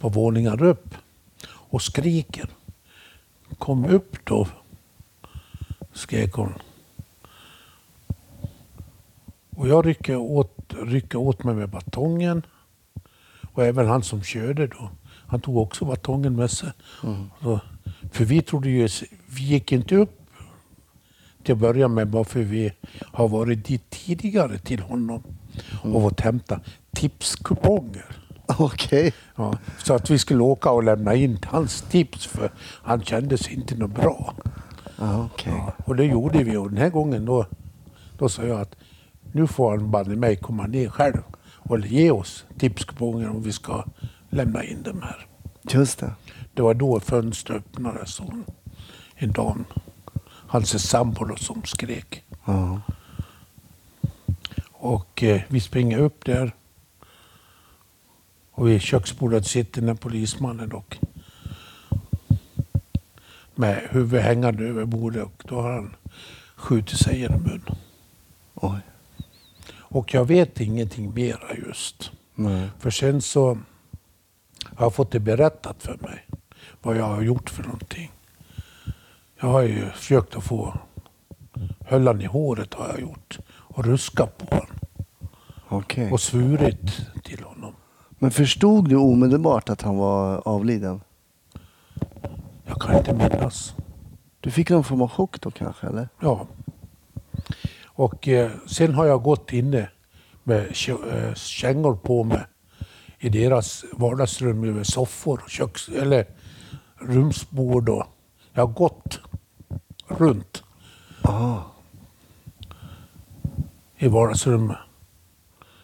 [0.00, 0.94] på våningar upp
[1.50, 2.48] och skriker.
[3.58, 4.48] Kom upp då,
[5.92, 6.54] skrek hon.
[9.50, 12.42] Och jag rycker åt, rycker åt mig med batongen.
[13.58, 14.90] Och även han som körde då.
[15.26, 16.70] Han tog också batongen med sig.
[17.04, 17.30] Mm.
[17.42, 17.60] Så,
[18.12, 18.88] för vi trodde ju,
[19.26, 20.20] vi gick inte upp
[21.42, 25.22] till att börja med bara för vi har varit dit tidigare till honom
[25.82, 28.04] och fått hämta tipskuponger.
[28.58, 29.12] Okej.
[29.36, 32.50] Ja, så att vi skulle åka och lämna in hans tips för
[32.82, 34.34] han kände sig inte något bra.
[34.98, 35.52] Okej.
[35.56, 37.46] Ja, och det gjorde vi och den här gången då,
[38.18, 38.76] då sa jag att
[39.32, 41.22] nu får han banne mig komma ner själv
[41.68, 43.84] och ge oss tipskuponger om vi ska
[44.30, 45.26] lämna in dem här.
[45.62, 46.12] Just det.
[46.54, 48.32] Det var då fönstret öppnades och
[49.14, 49.64] en dam,
[50.24, 52.24] hans sambo som skrek.
[52.44, 52.80] Ja.
[54.72, 56.52] Och eh, vi springer upp där.
[58.50, 60.96] Och vid köksbordet sitter den polismannen och
[63.54, 65.96] med huvudet hängande över bordet och då har han
[66.56, 67.76] skjutit sig genom munnen.
[68.54, 68.80] Oj.
[69.90, 72.10] Och jag vet ingenting mera just.
[72.34, 72.68] Nej.
[72.78, 73.58] För sen så
[74.64, 76.26] har jag fått det berättat för mig
[76.82, 78.12] vad jag har gjort för någonting.
[79.40, 80.78] Jag har ju försökt att få
[81.86, 84.78] höllan i håret har jag gjort och ruskat på honom
[85.68, 86.12] Okej.
[86.12, 87.74] och svurit till honom.
[88.18, 91.00] Men förstod du omedelbart att han var avliden?
[92.64, 93.74] Jag kan inte minnas.
[94.40, 96.08] Du fick någon form av chock då kanske, eller?
[96.20, 96.46] Ja.
[97.98, 99.90] Och eh, sen har jag gått inne
[100.42, 102.40] med eh, kängor på mig
[103.18, 106.26] i deras vardagsrum över soffor, köks eller
[106.98, 107.88] rumsbord.
[107.88, 108.04] Och
[108.52, 109.20] jag har gått
[110.08, 110.62] runt
[111.22, 111.56] Ah.
[113.96, 114.76] i vardagsrummet.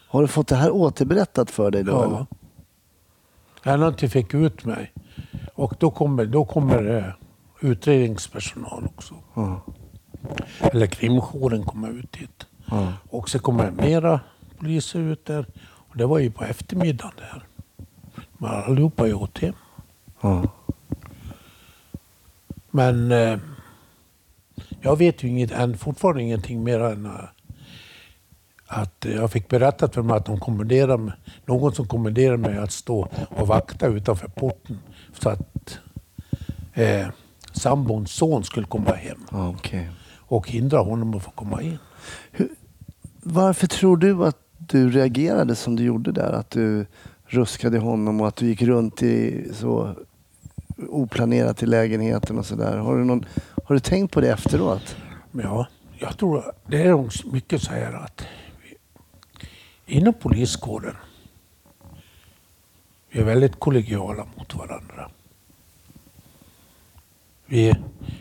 [0.07, 1.91] Har du fått det här återberättat för dig då?
[1.91, 2.03] Ja.
[3.63, 3.73] eller?
[3.73, 4.93] Ända inte fick ut mig.
[5.53, 7.15] Och då kommer, då kommer det
[7.59, 9.15] utredningspersonal också.
[9.33, 9.61] Ja.
[10.59, 12.45] Eller krimjouren kommer ut dit.
[12.65, 12.93] Ja.
[13.09, 14.19] Och så kommer mera
[14.59, 15.45] poliser ut där.
[15.65, 17.43] Och det var ju på eftermiddagen där.
[18.47, 19.53] Allihopa har ju gått hem.
[20.21, 20.43] Ja.
[22.71, 23.39] Men eh,
[24.81, 27.11] jag vet ju inget, än, fortfarande ingenting mer än eh,
[28.67, 31.13] att jag fick berättat för mig att de kommenderade mig,
[31.45, 34.79] någon som kommenderade mig att stå och vakta utanför porten
[35.19, 35.79] så att
[36.73, 37.07] eh,
[37.51, 39.89] sambons son skulle komma hem Ja, okej.
[40.27, 41.77] Och hindra honom att få komma in.
[43.21, 46.31] Varför tror du att du reagerade som du gjorde där?
[46.33, 46.85] Att du
[47.25, 49.95] ruskade honom och att du gick runt i så
[50.89, 52.77] oplanerat i lägenheten och sådär.
[52.77, 53.25] Har, du någon-
[53.65, 54.95] har du tänkt på det efteråt?
[55.31, 55.67] Ja,
[55.99, 58.25] jag tror det är mycket så här att
[58.61, 58.77] vi,
[59.97, 60.95] inom poliskåren
[63.09, 65.09] vi är väldigt kollegiala mot varandra.
[67.45, 67.73] Vi,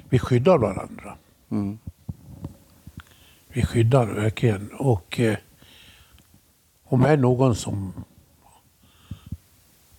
[0.08, 1.16] vi skyddar varandra.
[1.50, 1.78] Mm.
[3.54, 4.70] Vi skyddar verkligen.
[4.78, 5.36] Och eh,
[6.84, 7.92] om det är någon som,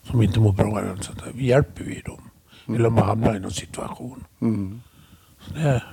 [0.03, 2.29] som inte mår bra, eller sånt där, vi hjälper vi dem.
[2.67, 4.23] Eller om man hamnar i någon situation.
[4.41, 4.81] Mm.
[5.39, 5.83] Så det,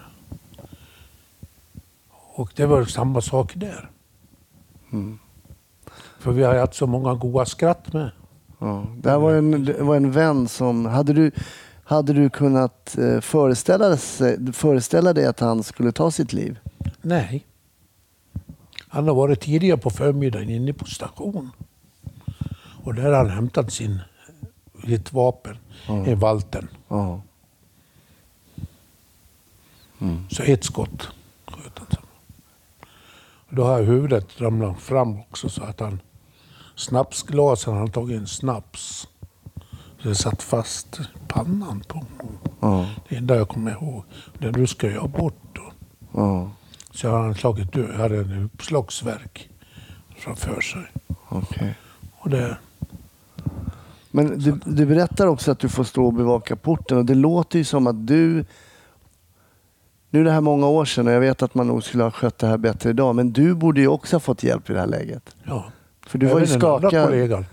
[2.34, 3.90] och det var samma sak där.
[4.92, 5.18] Mm.
[6.18, 8.10] För vi har haft så många goda skratt med.
[8.58, 8.86] Ja.
[8.96, 10.86] Det här var en, det var en vän som...
[10.86, 11.30] Hade du,
[11.84, 16.58] hade du kunnat eh, föreställa, sig, föreställa dig att han skulle ta sitt liv?
[17.02, 17.46] Nej.
[18.92, 21.50] Han har varit tidigare på förmiddagen inne på station.
[22.84, 24.00] Och där har han hämtat sin,
[24.86, 26.06] sitt vapen, Ja.
[26.06, 26.68] en Walter.
[26.88, 27.20] Ja.
[30.00, 30.28] Mm.
[30.30, 31.08] Så ett skott
[31.46, 31.88] sköt han.
[33.48, 36.00] Då har huvudet ramlat fram också så att han
[36.74, 39.08] snapsglasen, han har tagit en snaps.
[40.02, 42.38] Så det satt fast i pannan på honom.
[43.08, 44.04] Det enda jag kommer ihåg.
[44.38, 45.72] Den ruskade jag bort då.
[46.92, 49.50] Så har han slagit hade en uppslagsverk
[50.16, 50.92] framför sig.
[52.18, 52.56] Och det,
[54.10, 57.58] Men du, du berättar också att du får stå och bevaka porten och det låter
[57.58, 58.44] ju som att du...
[60.10, 62.10] Nu är det här många år sedan och jag vet att man nog skulle ha
[62.10, 63.14] skött det här bättre idag.
[63.14, 65.36] Men du borde ju också ha fått hjälp i det här läget.
[65.44, 65.64] ja.
[66.06, 67.44] För du var ju Även den andra skakad.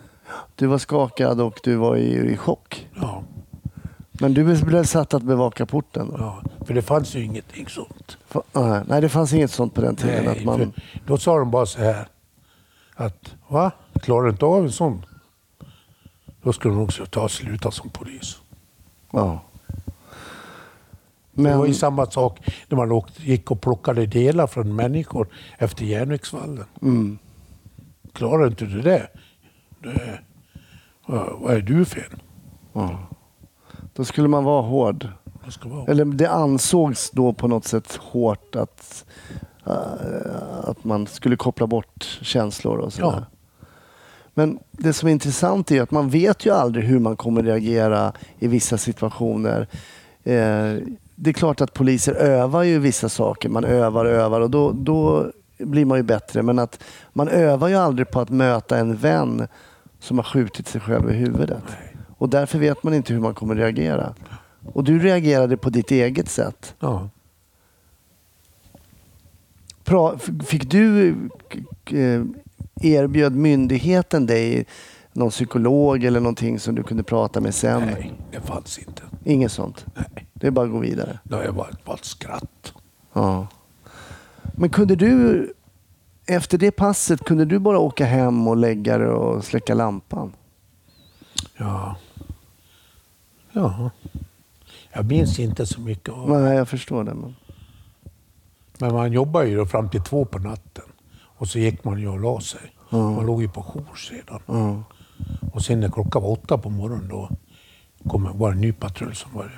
[0.55, 2.87] Du var skakad och du var i, i chock.
[3.01, 3.23] Ja,
[4.21, 6.15] Men du blev satt att bevaka porten då?
[6.19, 6.41] ja.
[6.65, 8.17] För det fanns ju ingenting sånt.
[8.31, 10.25] Fa- nej, det fanns inget sånt på den tiden.
[10.25, 10.73] Nej, att man,
[11.05, 12.07] då sa de bara så här.
[12.95, 13.71] Att, va?
[14.01, 15.05] Klarar du inte av en sån?
[16.41, 18.37] Då skulle de också ta och sluta som polis.
[19.11, 19.41] ja.
[21.31, 25.27] Det var Men, ju samma sak när man åkte, gick och plockade delar från människor
[25.57, 26.65] efter järnvägsvallen.
[26.81, 27.19] mm,
[28.13, 29.07] Klarar inte du det?
[29.79, 30.19] det
[31.37, 32.19] vad är du för en?
[32.73, 32.99] ja.
[33.95, 35.07] Då skulle man vara hård.
[35.49, 35.85] Ska vara.
[35.91, 39.05] Eller det ansågs då på något sätt hårt att,
[39.65, 39.73] eh,
[40.63, 43.07] att man skulle koppla bort känslor och sådär.
[43.07, 43.23] Ja.
[44.33, 48.13] Men det som är intressant är att man vet ju aldrig hur man kommer reagera
[48.39, 49.67] i vissa situationer.
[50.23, 50.75] Eh,
[51.15, 53.49] det är klart att poliser övar ju vissa saker.
[53.49, 56.43] Man övar och övar och då, då blir man ju bättre.
[56.43, 56.79] Men att
[57.13, 59.47] man övar ju aldrig på att möta en vän
[59.99, 61.63] som har skjutit sig själv i huvudet.
[61.67, 61.88] Nej.
[62.19, 64.13] Och därför vet man inte hur man kommer reagera.
[64.73, 66.75] Och du reagerade på ditt eget sätt.
[66.79, 67.09] Ja.
[69.83, 71.09] Pra, fick du,
[71.85, 72.23] eh,
[72.81, 74.65] erbjöd myndigheten dig
[75.13, 77.81] någon psykolog eller någonting som du kunde prata med sen?
[77.85, 79.01] Nej, det fanns inte.
[79.23, 79.85] Inget sånt?
[79.95, 80.27] Nej.
[80.33, 81.19] Det är bara att gå vidare?
[81.23, 82.73] Det var bara, bara ett skratt.
[83.13, 83.47] Ja.
[84.57, 85.53] Men kunde du,
[86.25, 90.33] efter det passet, kunde du bara åka hem och lägga dig och släcka lampan?
[91.57, 91.95] Ja.
[93.61, 93.89] Ja.
[94.93, 97.13] Jag minns inte så mycket av Nej, jag förstår det.
[97.13, 97.35] Men...
[98.77, 100.83] Men man jobbar ju då fram till två på natten.
[101.21, 102.61] Och så gick man ju och la sig.
[102.89, 103.11] Ja.
[103.11, 104.39] Man låg ju på jour sedan.
[104.45, 104.83] Ja.
[105.53, 107.29] Och sen när klockan var åtta på morgonen då
[108.07, 109.55] kom, var det en ny patrull som började.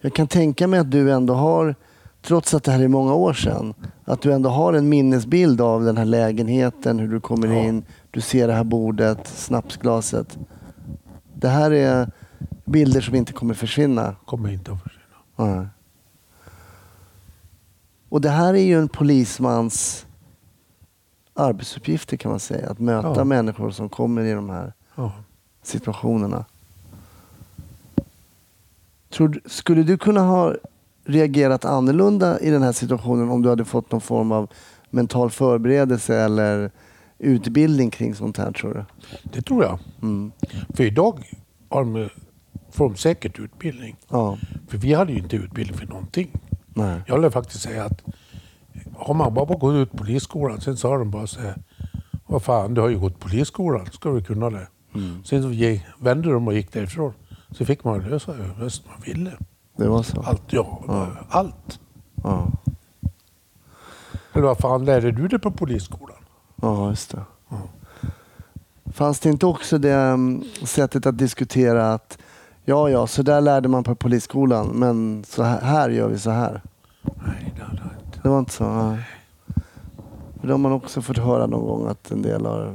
[0.00, 1.74] Jag kan tänka mig att du ändå har,
[2.22, 3.74] trots att det här är många år sedan,
[4.04, 7.54] att du ändå har en minnesbild av den här lägenheten, hur du kommer Ja.
[7.64, 10.38] in, du ser det här bordet, snapsglaset.
[11.34, 12.10] Det här är
[12.66, 14.16] bilder som inte kommer försvinna.
[14.24, 15.56] Kommer inte att försvinna.
[15.56, 15.66] Nej.
[18.08, 20.06] Och det här är ju en polismans
[21.34, 22.70] arbetsuppgifter kan man säga.
[22.70, 23.24] Att möta Ja.
[23.24, 25.12] människor som kommer i de här Ja.
[25.62, 26.44] situationerna.
[29.10, 30.54] Tror, skulle du kunna ha
[31.04, 34.50] reagerat annorlunda i den här situationen om du hade fått någon form av
[34.90, 36.70] mental förberedelse eller
[37.18, 38.84] utbildning kring sånt här tror du?
[39.32, 39.78] Det tror jag.
[40.02, 40.32] Mm.
[40.74, 41.30] För idag
[41.68, 42.08] har de,
[42.76, 43.96] får de säkert utbildning.
[44.08, 46.30] Ja, För vi hade ju inte utbildning för någonting.
[46.74, 47.00] nej.
[47.06, 48.02] Jag vill faktiskt säga att
[48.96, 51.54] har man bara gått ut polisskolan, sen sa de bara så här.
[52.26, 54.68] Vad fan, du har ju gått polisskolan, ska du kunna det.
[54.94, 55.24] Mm.
[55.24, 57.12] Sen vände de och gick därifrån.
[57.50, 59.32] Så fick man lösa det bäst man ville.
[59.76, 60.20] Det var så.
[60.20, 60.82] Allt, ja.
[60.88, 61.08] Ja.
[61.28, 61.80] Allt.
[62.24, 62.50] Ja,
[64.32, 66.16] Eller vad fan lärde du dig på polisskolan?
[66.62, 67.22] ja just det.
[67.48, 67.56] Ja.
[68.92, 72.18] Fanns det inte också det mm, sättet att diskutera att
[72.66, 76.30] ja, ja, så där lärde man på polisskolan, men så här, här gör vi så
[76.30, 76.60] här.
[77.02, 78.20] Nej, det jag inte.
[78.22, 78.64] Det var inte så?
[78.64, 78.98] Nej.
[80.40, 82.72] För det har man också fått höra någon gång att en del har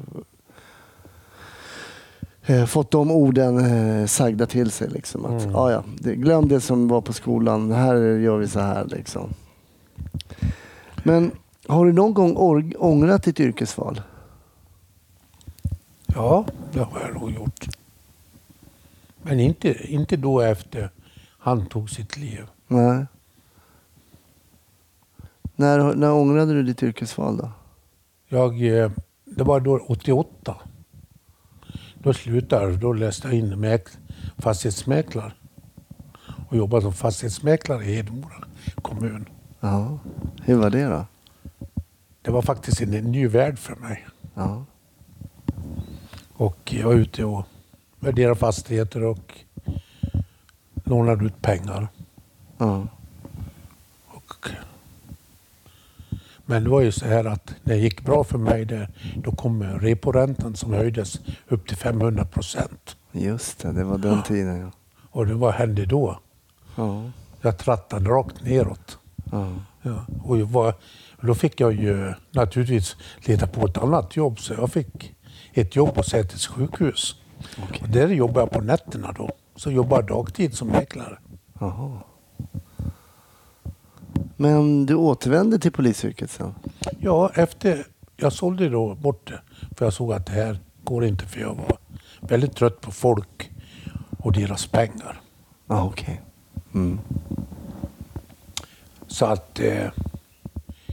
[2.45, 3.57] eh, fått de orden
[3.99, 4.89] eh, sagda till sig.
[4.89, 5.51] Liksom, att, Mm.
[5.51, 8.85] ja, ja, det, glöm det som var på skolan, här gör vi så här.
[8.85, 9.29] Liksom.
[11.03, 11.31] Men
[11.67, 12.35] har du någon gång
[12.79, 14.01] ångrat ditt yrkesval?
[16.15, 17.67] Ja, det har jag nog gjort.
[19.23, 20.89] Men inte, inte då efter
[21.39, 22.45] han tog sitt liv.
[22.67, 23.05] Nej.
[25.55, 27.51] När, när ångrade du ditt yrkesval då?
[28.27, 28.91] Jag, eh,
[29.25, 30.55] det var då 88.
[31.95, 32.79] Då slutade jag.
[32.79, 33.97] Då läste jag in mäk-
[34.37, 35.31] fastighetsmäklare.
[36.49, 38.43] Och jobbade som fastighetsmäklare i Hedemora
[38.81, 39.29] kommun.
[39.59, 39.99] Ja.
[40.43, 41.05] Hur var det då?
[42.21, 44.07] Det var faktiskt en, en ny värld för mig.
[44.33, 44.65] Ja.
[46.33, 47.45] Och jag var ute och
[48.01, 49.33] värderade fastigheter och
[50.83, 51.87] lånade ut pengar.
[52.57, 52.87] Ja.
[54.07, 54.49] Och,
[56.45, 59.31] men det var ju så här att när det gick bra för mig där, då
[59.31, 62.95] kom reporäntan som höjdes upp till 500 procent.
[63.11, 64.71] Just det, det var den tiden ja.
[65.11, 66.19] Och det, vad hände då?
[66.75, 67.03] Ja.
[67.41, 68.97] Jag trattade rakt neråt.
[69.31, 69.49] ja.
[69.81, 70.05] Ja.
[70.23, 70.73] Och var,
[71.21, 75.13] då fick jag ju naturligtvis leta på ett annat jobb, så jag fick
[75.53, 77.15] ett jobb på Säters sjukhus.
[77.61, 79.29] Och där jobbade jag på nätterna då.
[79.55, 81.17] Så jobbade jag dagtid som mäklare.
[81.59, 81.99] Jaha.
[84.37, 86.55] Men du återvände till polisyrket sen?
[86.99, 87.85] Ja, efter
[88.17, 89.41] jag sålde då bort det.
[89.77, 91.77] För jag såg att det här går inte för jag var
[92.21, 93.51] väldigt trött på folk
[94.19, 95.21] och deras pengar.
[95.67, 96.21] Ja, okej.
[96.73, 96.99] Mm.
[99.07, 99.89] Så att eh,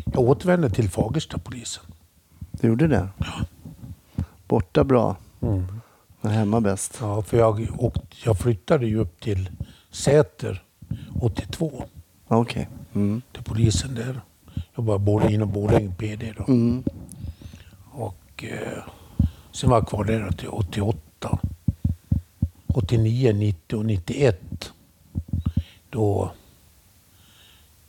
[0.05, 1.83] jag återvände till Fagersta-polisen.
[2.51, 3.09] Du gjorde det?
[4.49, 5.78] Borta bra, Mm.
[6.21, 6.99] Men hemma bäst.
[7.01, 9.51] Ja, för jag, åkte, jag flyttade ju upp till
[9.91, 10.63] Säter
[11.21, 11.85] 82
[12.29, 12.69] Ja, Okej.
[12.95, 13.23] Mm.
[13.33, 14.21] till polisen där.
[14.75, 16.45] Jag var både inom Borlänge PD då.
[16.53, 16.85] Mm.
[17.91, 18.83] Och eh,
[19.53, 21.39] sen var jag kvar där till 88.
[22.67, 24.73] 89, 90 och 91.
[25.91, 26.33] Då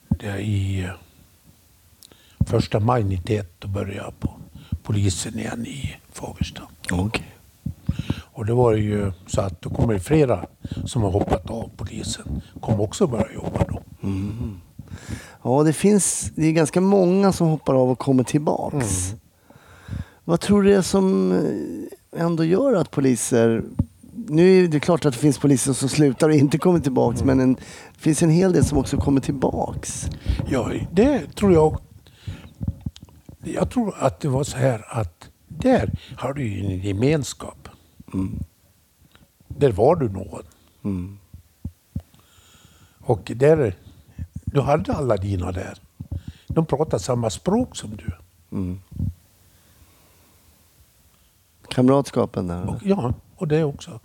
[0.08, 0.90] det i eh,
[2.46, 4.30] första maj 91 då började jag på
[4.82, 6.62] polisen igen i Fagersta.
[6.90, 7.26] Okej.
[8.40, 10.46] Och det var ju så att då kommer det flera
[10.84, 12.42] som har hoppat av polisen.
[12.60, 13.82] Kommer också börja jobba då.
[15.42, 19.14] Ja, det finns det är ganska många som hoppar av och kommer tillbaks.
[20.24, 23.62] Vad tror du det är som eh, ändå gör att poliser...
[24.12, 27.40] Nu är det klart att det finns poliser som slutar och inte kommer tillbaks, men
[27.40, 30.10] en, det finns en hel del som också kommer tillbaks.
[30.48, 31.78] Ja, det tror jag.
[33.44, 37.59] Jag tror att det var så här att där har du ju en gemenskap.
[38.14, 38.38] Mm.
[39.48, 40.42] Där var du någon.
[40.82, 41.18] Mm.
[43.00, 43.74] Och där,
[44.44, 45.78] du hade alla dina där.
[46.46, 48.12] De pratade samma språk som du.
[48.52, 48.80] Mm.
[51.68, 52.68] Kamratskapen där.
[52.68, 54.00] Och, ja, och det också.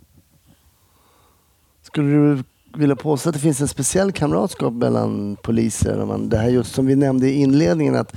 [1.82, 6.04] Skulle du vilja påstå att det finns en speciell kamratskap mellan poliser?
[6.04, 8.16] Man, det här just som vi nämnde i inledningen att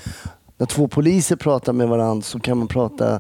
[0.57, 3.19] när två poliser pratar med varandra så kan man prata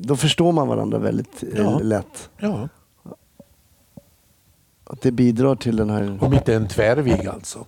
[0.00, 1.78] då förstår man varandra väldigt eh, Ja.
[1.78, 2.30] lätt.
[2.38, 2.68] Ja,
[4.84, 6.18] Att det bidrar till den här...
[6.20, 7.66] om inte en tvärvig alltså.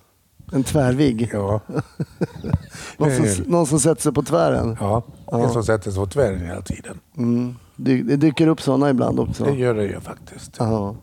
[0.53, 1.29] En tvärvigg.
[1.33, 1.61] Ja,
[2.97, 4.77] Någon som, någon som sätter sig på tvären.
[4.79, 5.03] ja.
[5.31, 5.43] Ja.
[5.43, 6.99] en som sätter sig på tvären hela tiden.
[7.17, 7.55] Mm.
[7.75, 9.43] Det, det dyker upp sådana ibland också.
[9.45, 10.55] Det gör det ju faktiskt.
[10.59, 10.95] Ja.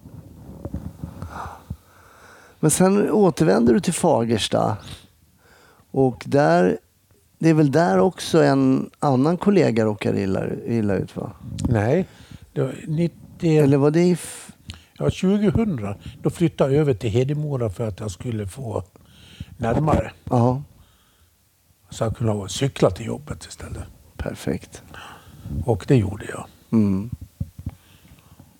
[2.60, 4.76] Men sen återvänder du till Fagersta.
[5.90, 6.78] Och där,
[7.40, 11.32] det är väl där också en annan kollega råkar illa, illa ut va?
[11.68, 12.06] Nej,
[12.52, 13.16] det var 90...
[13.62, 14.12] Eller var det i...
[14.12, 14.46] F-
[14.98, 18.82] Ja, 2000 då flyttade jag över till Hedemora för att jag skulle få
[19.56, 20.12] närmare.
[20.24, 20.62] Ja,
[21.90, 23.84] Så jag kunde cykla till jobbet istället.
[24.16, 24.82] perfekt.
[25.66, 26.46] Och det gjorde jag.
[26.72, 27.10] Mm.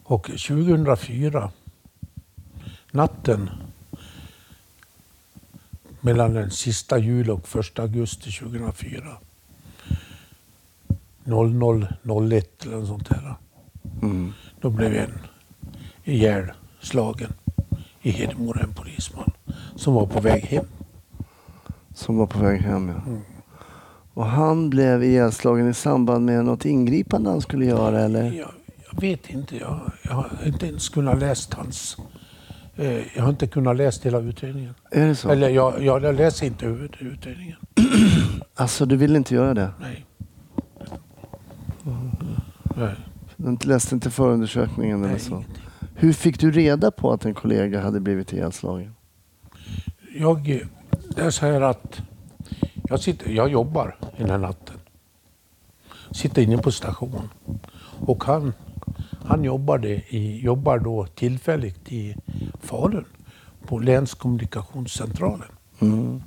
[0.03, 1.51] Och 2004,
[2.93, 3.51] natten
[6.01, 9.03] mellan den sista juli och första augusti 2004.
[11.25, 13.35] 00.01 eller något sånt där.
[14.03, 14.33] Mm.
[14.61, 15.13] Då blev en
[16.05, 17.33] ihjälslagen
[18.03, 19.33] i Hedemora, en polisman
[19.77, 20.65] som var på väg hem.
[21.95, 23.11] Som var på väg hem ja.
[23.11, 23.20] Mm.
[24.14, 28.33] Och han blev ihjälslagen i samband med något ingripande han skulle göra eller?
[28.33, 28.51] Jag,
[28.93, 31.97] jag vet inte, jag, jag har inte ens kunnat läst hans...
[32.77, 34.75] Eh, jag har inte kunnat läsa hela utredningen.
[34.91, 35.29] Är det så?
[35.31, 36.66] Eller jag, jag, jag läser inte
[37.01, 37.57] utredningen.
[38.55, 39.71] Alltså du vill inte göra det?
[39.81, 40.07] Nej.
[42.77, 42.95] Nej,
[43.37, 45.35] Du läste inte förundersökningen eller nej så?
[45.35, 45.62] ingenting.
[45.95, 48.95] Hur fick du reda på att en kollega hade blivit ihjälslagen?
[50.18, 50.62] Jag,
[51.16, 52.01] det är så här att
[52.89, 54.77] jag, sitter, jag jobbar den här natten.
[56.11, 57.29] Sitter inne på station.
[58.01, 58.53] Och han,
[59.25, 62.16] han jobbade i, jobbar då tillfälligt i
[62.61, 63.05] Falun
[63.66, 65.49] på länskommunikationscentralen.
[65.81, 66.23] Mm.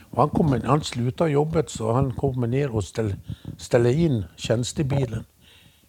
[0.00, 3.16] Och han, kommer, han slutar jobbet så han kommer ner och ställer,
[3.56, 5.24] ställer in tjänstebilen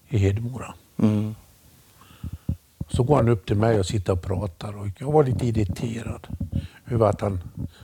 [0.08, 0.74] i Hedemora.
[0.98, 1.36] Mm.
[2.90, 6.28] Så går han upp till mig och sitter och pratar och jag var lite irriterad
[6.88, 7.40] över att han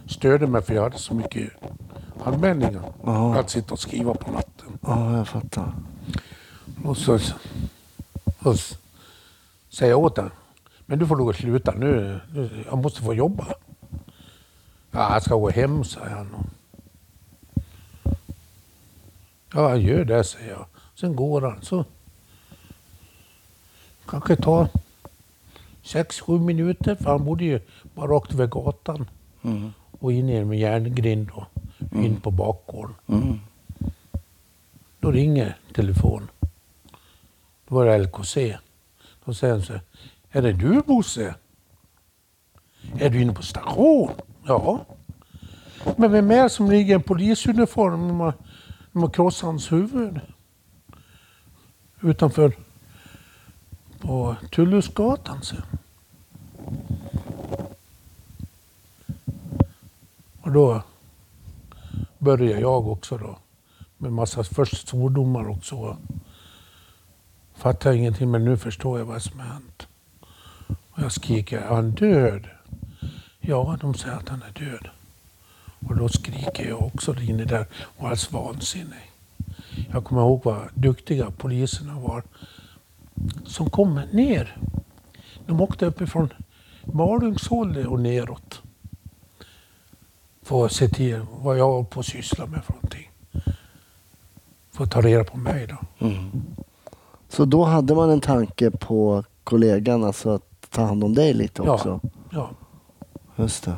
[0.05, 1.49] störde mig för jag hade så mycket
[2.25, 3.39] anmälningar Ja.
[3.39, 4.77] att sitta och skriva på natten.
[4.81, 5.73] Ja, jag fattar.
[6.85, 7.19] Och så,
[8.43, 8.55] och
[9.91, 10.31] jag åt honom,
[10.85, 12.19] men du får att sluta nu,
[12.65, 13.47] jag måste få jobba.
[14.91, 16.49] Ja, jag ska gå hem, säger han.
[19.53, 20.65] Ja, gör det, säger jag.
[20.95, 21.61] Sen går han.
[21.61, 21.85] Så
[24.05, 24.67] kanske tar
[25.83, 27.59] sex, sju minuter, för han bodde ju
[27.95, 29.09] bara rakt över gatan
[29.43, 29.73] Mm.
[29.99, 31.45] och in i en järngrind och
[31.93, 32.95] in på bakgården.
[33.07, 33.39] Mm.
[34.99, 36.27] Då ringer telefon.
[37.71, 38.57] Då var det LKC.
[39.25, 39.81] Då säger han så här,
[40.31, 41.35] är det du Bosse?
[42.99, 44.11] Är du inne på station?
[44.43, 44.85] Ja.
[45.97, 48.33] Men vem är det som ligger i en polisuniform när man,
[48.91, 50.19] krossat krossar hans huvud?
[52.01, 52.53] Utanför
[53.99, 55.63] på Tullhusgatan sen.
[60.41, 60.83] Och då
[62.17, 63.37] började jag också då
[63.97, 65.97] med massa först svordomar och så.
[67.61, 69.87] Fattar ingenting men nu förstår jag vad som har hänt.
[70.67, 72.47] Och jag skriker, är han död?
[73.39, 74.89] Ja, de säger att han är död.
[75.87, 79.11] Och då skriker jag också inne där och är alldeles vansinnig.
[79.91, 82.23] Jag kommer ihåg vad duktiga poliserna var
[83.45, 84.57] som kom ner.
[85.45, 86.33] De åkte uppifrån
[86.83, 88.61] Malungshållet och neråt.
[90.43, 93.11] För att se till vad jag var på att syssla med för någonting.
[94.71, 96.05] För att ta reda på mig då.
[96.07, 96.31] Mm.
[97.31, 101.61] Så då hade man en tanke på kollegan, alltså att ta hand om dig lite
[101.65, 101.73] Ja.
[101.73, 101.99] också?
[102.29, 102.49] Ja,
[103.35, 103.75] Just det.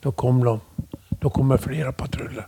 [0.00, 0.60] då kom de.
[1.08, 2.46] Då kommer flera patruller.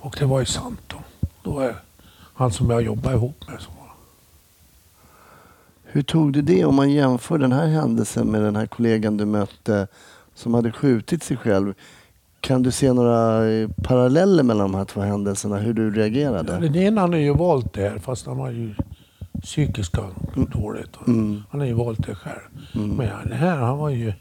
[0.00, 0.96] Och det var ju sant då.
[1.42, 1.76] Då är
[2.34, 3.86] han som jag jobbar ihop med som var.
[5.84, 9.24] Hur tog du det om man jämför den här händelsen med den här kollegan du
[9.24, 9.86] mötte
[10.34, 11.74] som hade skjutit sig själv?
[12.40, 15.56] Kan du se några eh, paralleller mellan de här två händelserna?
[15.56, 16.58] Hur du reagerade?
[16.60, 18.74] Den ena han har ju valt det här fast han har ju
[19.42, 20.02] psykiska
[20.52, 20.96] dåligt.
[21.06, 21.42] Mm.
[21.50, 22.40] Han har ju valt det själv.
[22.74, 22.88] Mm.
[22.96, 24.12] Men den här han var ju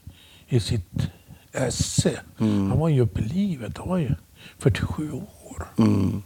[0.47, 1.09] i sitt
[1.51, 2.20] esse.
[2.38, 2.70] Mm.
[2.70, 3.78] Han var ju uppe i livet.
[3.78, 4.11] Han var ju
[4.57, 5.68] 47 år.
[5.78, 6.24] Mm.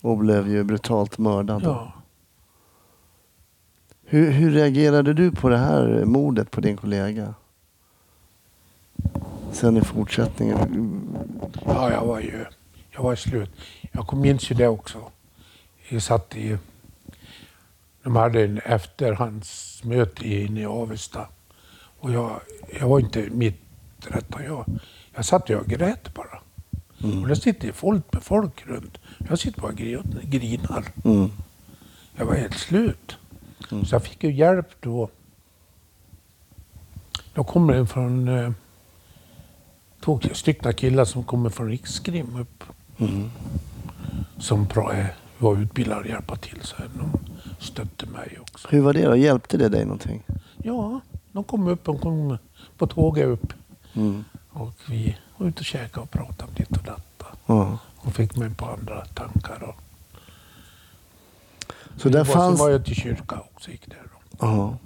[0.00, 1.62] Och blev ju brutalt mördad.
[1.64, 1.92] Ja.
[4.04, 7.34] Hur, hur reagerade du på det här mordet på din kollega?
[9.54, 10.58] Sen i fortsättningen.
[11.66, 12.44] Ja, jag var ju
[12.90, 13.50] jag var slut.
[13.92, 15.10] Jag minns ju det också.
[15.88, 16.58] Jag satt i...
[18.02, 21.28] De hade en efterhandsmöte inne i Avesta.
[22.00, 22.40] Och jag,
[22.80, 23.60] jag var inte mitt
[24.06, 24.64] rätta jag.
[25.14, 26.38] Jag satt och jag grät bara.
[27.22, 28.98] Och det sitter folk med folk runt.
[29.28, 30.84] Jag sitter bara och grin- grinar.
[31.04, 31.30] Mm.
[32.16, 33.16] Jag var helt slut.
[33.72, 33.84] Mm.
[33.84, 35.08] Så jag fick ju hjälp då.
[37.34, 38.50] Då kommer det från eh,
[40.04, 42.64] två stycken killar som kommer från Rikskrim upp.
[42.98, 43.30] Mm.
[44.38, 44.68] Som
[45.38, 46.60] var utbildade att hjälpa till.
[46.62, 47.12] Så de
[47.58, 48.68] stötte mig också.
[48.70, 49.16] Hur var det då?
[49.16, 50.22] Hjälpte det dig någonting?
[50.56, 51.00] Ja,
[51.32, 51.84] de kom upp.
[51.84, 52.38] De kom
[52.78, 53.52] på tåget upp.
[53.94, 54.24] Mm.
[54.50, 57.26] Och vi var ute och käkade och pratade om ditt och detta.
[57.46, 57.78] Ja.
[57.96, 59.62] Och fick mig på andra tankar.
[59.62, 59.76] Och
[61.96, 62.58] Så där var, fanns...
[62.58, 63.70] Så var jag till kyrka också.
[63.70, 64.02] Gick där
[64.38, 64.76] då.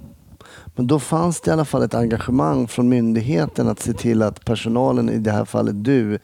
[0.65, 0.71] Ja.
[0.77, 4.45] Men då fanns det i alla fall ett engagemang från myndigheten att se till att
[4.45, 6.19] personalen, i det här fallet du,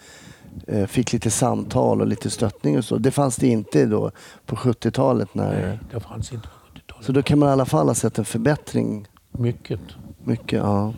[0.66, 2.99] eh, fick lite samtal och lite stöttning och så.
[2.99, 4.11] Det fanns det inte då
[4.47, 5.35] på 70-talet.
[5.35, 5.66] när...
[5.66, 7.07] Nej, det fanns inte på 70-talet.
[7.07, 9.09] Så då kan man i alla fall ha sett en förbättring.
[9.33, 9.81] Mycket,
[10.25, 10.95] Mycket, ja.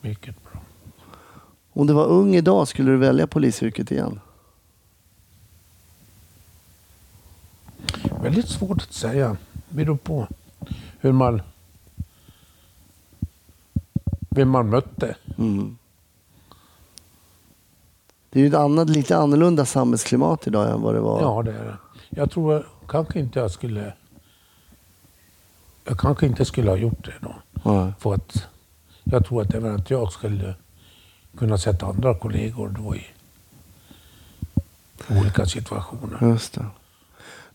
[0.00, 0.60] mycket bra.
[1.72, 4.20] Om du var ung idag, skulle du välja polisyrket igen?
[8.22, 9.36] Väldigt svårt att säga.
[9.68, 10.28] Det beror på
[11.00, 11.42] hur man...
[14.28, 15.16] Vem man mötte.
[15.38, 15.78] Mm.
[18.30, 21.20] Det är ju ett annat, lite annorlunda samhällsklimat idag än vad det var.
[21.20, 21.76] Ja, det är det.
[22.10, 23.92] Jag tror kanske inte jag skulle...
[25.84, 27.34] Jag kanske inte skulle ha gjort det då.
[27.64, 27.92] Ja.
[27.98, 28.46] För att
[29.04, 30.54] jag tror att även att jag skulle
[31.38, 33.06] kunna sätta andra kollegor då i
[35.10, 36.18] olika situationer.
[36.28, 36.66] Just det.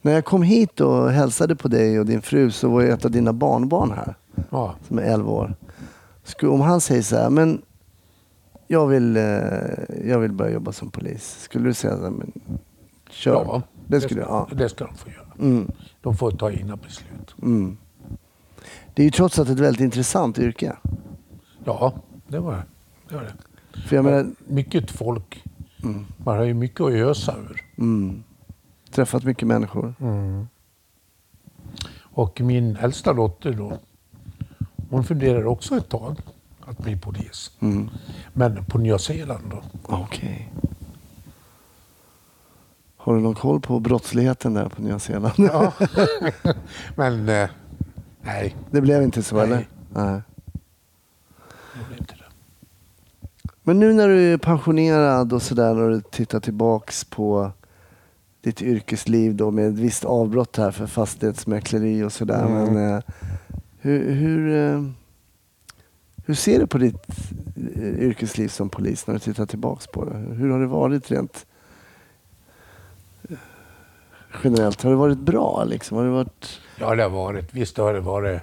[0.02, 3.06] När jag kom hit och hälsade på dig och din fru så var ju ett
[3.06, 4.16] av dina barnbarn här.
[4.50, 5.56] Ja, som är 11 år.
[6.44, 7.62] Om han säger så här, men
[8.68, 9.24] jag vill, eh,
[10.06, 11.40] jag vill börja jobba som polis.
[11.42, 12.32] Skulle du säga så här, men
[13.10, 13.32] kör?
[13.34, 14.30] ja det skulle jag.
[14.30, 14.48] Ja.
[14.56, 15.28] det ska de få göra.
[15.40, 15.72] Mm,
[16.02, 17.36] De får ta egna beslut.
[17.42, 17.78] mm.
[18.94, 20.76] Det är ju trots allt ett väldigt intressant yrke.
[21.66, 21.94] Ja,
[22.28, 22.64] det var
[23.10, 23.16] det.
[23.16, 23.34] Var det.
[23.88, 25.44] För jag menar, Mycket folk.
[25.84, 27.62] mm, Man har ju mycket att ösa ur.
[27.78, 28.24] mm,
[28.92, 29.94] träffat mycket människor.
[32.02, 33.78] Och min äldsta dotter då,
[34.94, 36.18] hon funderar också ett tag
[36.62, 37.52] att bli polis.
[37.60, 37.90] Mm.
[38.34, 39.62] Men på Nya Zeeland då.
[39.84, 40.52] Okej.
[42.98, 45.34] Har du någon koll på brottsligheten där på Nya Zeeland?
[45.38, 45.74] Ja.
[46.96, 47.50] Men eh,
[48.22, 49.46] nej, Det blev inte så Nej.
[49.46, 49.68] eller?
[49.90, 50.22] Nej.
[51.74, 52.60] det blev inte det.
[53.64, 57.52] Men nu när du är pensionerad och sådär när du tittar tillbaks på
[58.42, 62.46] ditt yrkesliv då med ett visst avbrott här för fastighetsmäkleri och sådär.
[62.46, 62.74] Mm.
[62.74, 63.04] Men eh,
[63.84, 64.84] hur, hur, eh,
[66.26, 67.08] hur ser du på ditt
[67.76, 70.18] eh, yrkesliv som polis när du tittar tillbaks på det?
[70.18, 71.46] Hur har det varit rent
[73.30, 73.38] eh,
[74.44, 74.82] generellt?
[74.82, 75.98] Har det varit bra liksom?
[75.98, 76.60] Har det varit...
[76.80, 77.54] Ja, det har varit.
[77.54, 78.42] Visst har det varit.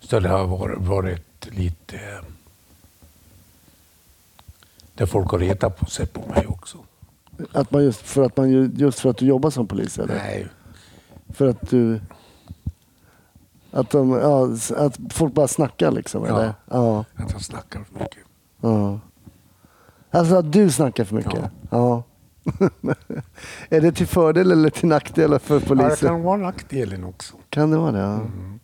[0.00, 2.00] Så det har varit, varit lite...
[4.94, 6.78] Där folk har retat på sig på mig också.
[7.52, 10.14] Att man just, för att man, ju- just för att du jobbar som polis eller?
[10.14, 10.46] Nej,
[11.28, 12.00] För att du...
[13.74, 16.24] Att, de, ja, att folk bara snackar liksom?
[16.24, 16.28] Ja.
[16.40, 16.54] Eller?
[16.70, 17.04] Ja.
[17.16, 18.18] att jag snackar för mycket.
[18.60, 19.00] ja.
[20.10, 21.50] Alltså att du snackar för mycket?
[21.70, 22.02] Ja.
[23.68, 26.08] är det till fördel eller till nackdel för Ja, det polisen?
[26.08, 27.36] kan vara nackdelen också.
[27.48, 27.98] Kan det vara det?
[27.98, 28.14] Ja.
[28.14, 28.60] Mm.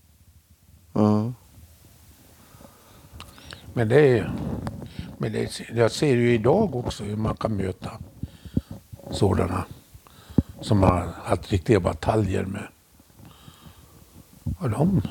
[0.92, 1.32] ja.
[3.74, 4.32] Men det är...
[5.18, 7.90] Men det, jag ser ju idag också hur man kan möta
[9.10, 9.64] sådana
[10.60, 12.66] som har haft riktiga bataljer med.
[14.58, 15.02] Och de,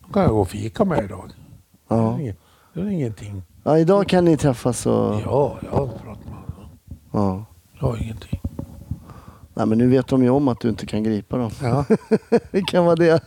[0.00, 1.30] de kan jag gå och fika med idag.
[1.88, 2.20] Det, är Ja.
[2.20, 2.36] inget,
[2.72, 3.42] det är ingenting.
[3.64, 5.14] ja, idag kan ni träffas och...
[5.24, 6.68] Ja, jag har pratat med honom.
[7.12, 7.44] Ja.
[7.80, 8.40] Jag har ingenting.
[9.54, 11.50] Nej, men nu vet de ju om att du inte kan gripa dem.
[11.62, 11.84] Ja,
[12.50, 13.22] det kan vara det.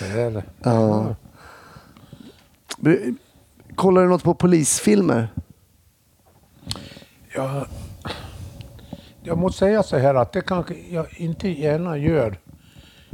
[0.00, 0.44] det är det.
[0.62, 1.14] Ja.
[2.80, 3.16] Br-
[3.74, 5.28] Kollar du något på polisfilmer?
[7.34, 7.66] Jag,
[9.22, 12.38] jag måste säga så här att det kanske jag inte gärna gör.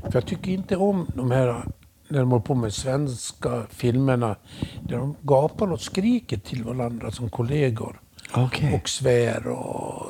[0.02, 1.64] För jag tycker inte om de här
[2.08, 4.36] när de håller på med svenska filmerna
[4.82, 8.00] där de gapar och skriker till varandra som kollegor
[8.34, 8.80] Okej.
[8.82, 10.06] och svär och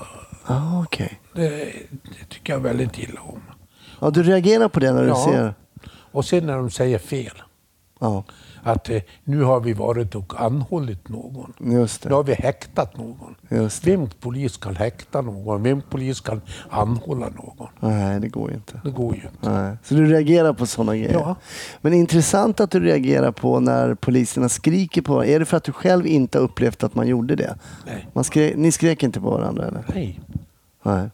[0.47, 1.21] Ja, okej.
[1.35, 1.49] det,
[2.03, 3.41] det tycker jag väldigt illa om.
[4.01, 5.25] Ja, du reagerar på det när du Ja.
[5.31, 5.55] ser?
[6.13, 7.43] Och sen när de säger fel.
[8.01, 8.25] Ja,
[8.63, 11.53] Att eh, nu har vi varit och anhållit någon.
[11.59, 13.35] just Nu har vi häktat någon.
[13.85, 15.63] Vem polis kan häkta någon?
[15.63, 16.41] Vem polis kan
[16.71, 17.69] anhålla någon?
[17.81, 18.81] Nej, det går ju inte.
[18.85, 19.51] Det går ju inte.
[19.51, 19.77] Nej.
[19.83, 21.13] Så du reagerar på sådana grejer?
[21.13, 21.37] Ja.
[21.81, 25.73] Men intressant att du reagerar på när poliserna skriker på Är det för att du
[25.73, 27.59] själv inte har upplevt att man gjorde det?
[27.87, 28.09] Nej.
[28.13, 29.85] Man skrek, ni skrek inte på varandra eller?
[29.95, 30.21] Nej.
[30.83, 31.11] Nej.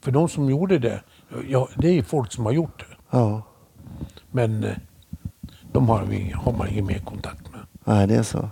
[0.00, 1.00] För de som gjorde det,
[1.48, 2.96] ja, det är folk som har gjort det.
[3.10, 3.42] Ja.
[4.30, 4.76] Men eh,
[5.76, 7.60] de har, vi, har man ingen mer kontakt med.
[7.84, 8.48] Nej, det är så.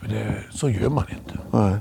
[0.00, 1.38] För det, så gör man inte.
[1.50, 1.76] Nej.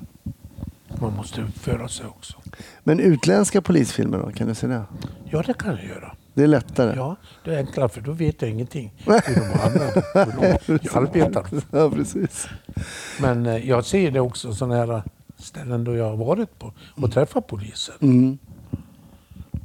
[1.02, 2.38] Man måste uppföra sig också.
[2.84, 4.32] Men utländska polisfilmer då?
[4.32, 4.84] Kan du se det?
[5.30, 6.16] Ja, det kan jag göra.
[6.34, 6.96] Det är lättare?
[6.96, 11.46] Ja, det är enklare för då vet jag ingenting hur de använder, hur de arbetar.
[11.72, 12.48] Ja, precis.
[13.22, 15.04] Men eh, jag ser det också sådana här
[15.38, 17.96] ställen då jag har varit på och träffat poliser.
[18.02, 18.38] Mm.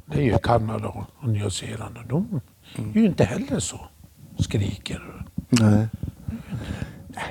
[0.05, 0.87] Det är ju Kanada
[1.19, 1.97] och Nya Zeeland.
[1.97, 2.41] och De
[2.75, 3.79] är ju inte heller så.
[4.43, 5.23] Skriker.
[5.49, 5.87] Nej.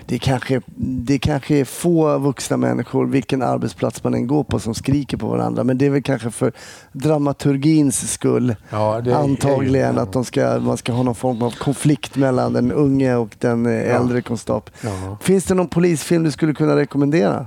[0.06, 4.74] Det kanske, det kanske är få vuxna människor, vilken arbetsplats man än går på, som
[4.74, 5.64] skriker på varandra.
[5.64, 6.52] Men det är väl kanske för
[6.92, 8.56] dramaturgins skull.
[8.70, 12.72] Ja, Antagligen ju- att de ska, man ska ha någon form av konflikt mellan den
[12.72, 13.78] unge och den eh, Ja.
[13.80, 14.76] äldre konstapeln.
[14.84, 15.18] Ja.
[15.20, 17.46] Finns det någon polisfilm du skulle kunna rekommendera?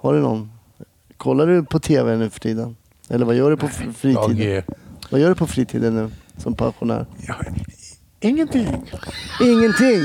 [0.00, 0.50] Har du någon?
[1.16, 2.76] Kollar du på TV nu för tiden?
[3.08, 4.38] Eller vad gör du på fritiden?
[4.38, 4.62] Jag,
[5.10, 7.06] Vad gör du på fritiden nu som pensionär?
[8.24, 8.84] Ingenting.
[9.40, 10.00] Ingenting!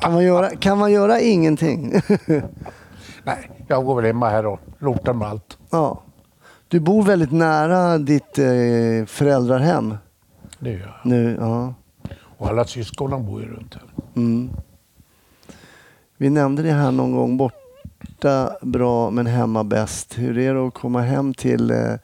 [0.00, 1.92] Kan man göra, kan man göra ingenting?
[3.24, 5.58] Nej, jag går väl hemma här och lortar med allt.
[5.70, 6.02] ja.
[6.68, 9.94] Du bor väldigt nära ditt eh, föräldrahem
[10.58, 10.94] Det gör jag.
[11.10, 11.36] nu.
[11.40, 11.74] Ja.
[12.38, 13.82] Och alla syskonen bor ju runt här.
[14.16, 14.50] Mm.
[16.16, 17.36] Vi nämnde det här någon gång.
[17.36, 20.18] Borta bra men hemma bäst.
[20.18, 21.94] Hur är det att komma hem till eh,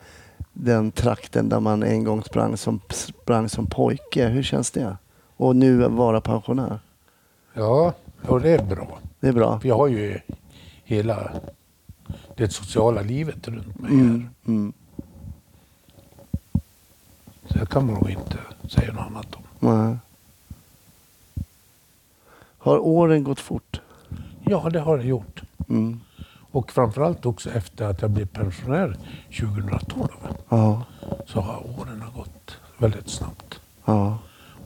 [0.53, 4.27] den trakten där man en gång sprang som, sprang som pojke?
[4.29, 4.97] Hur känns det?
[5.37, 6.79] Och nu vara pensionär.
[7.55, 7.93] Ja,
[8.29, 8.99] och det är bra.
[9.21, 9.61] Det är bra.
[9.61, 10.19] För jag har ju
[10.85, 11.33] hela
[12.37, 14.01] det sociala livet runt mig här.
[14.01, 14.29] Mm.
[14.47, 14.73] Mm.
[17.49, 19.43] Så det kan man nog inte säga något annat om.
[19.61, 19.97] Nej.
[22.59, 23.81] Har åren gått fort?
[24.45, 25.43] Ja, det har det gjort.
[25.69, 26.01] Mm.
[26.51, 28.97] Och framförallt också efter att jag blev pensionär
[29.41, 30.09] 2012
[30.49, 30.83] Ja.
[31.27, 33.61] så har åren gått väldigt snabbt.
[33.85, 34.19] Ja.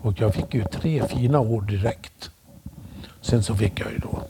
[0.03, 2.30] Och jag fick ju tre fina år direkt.
[3.20, 4.22] Sen så fick jag ju då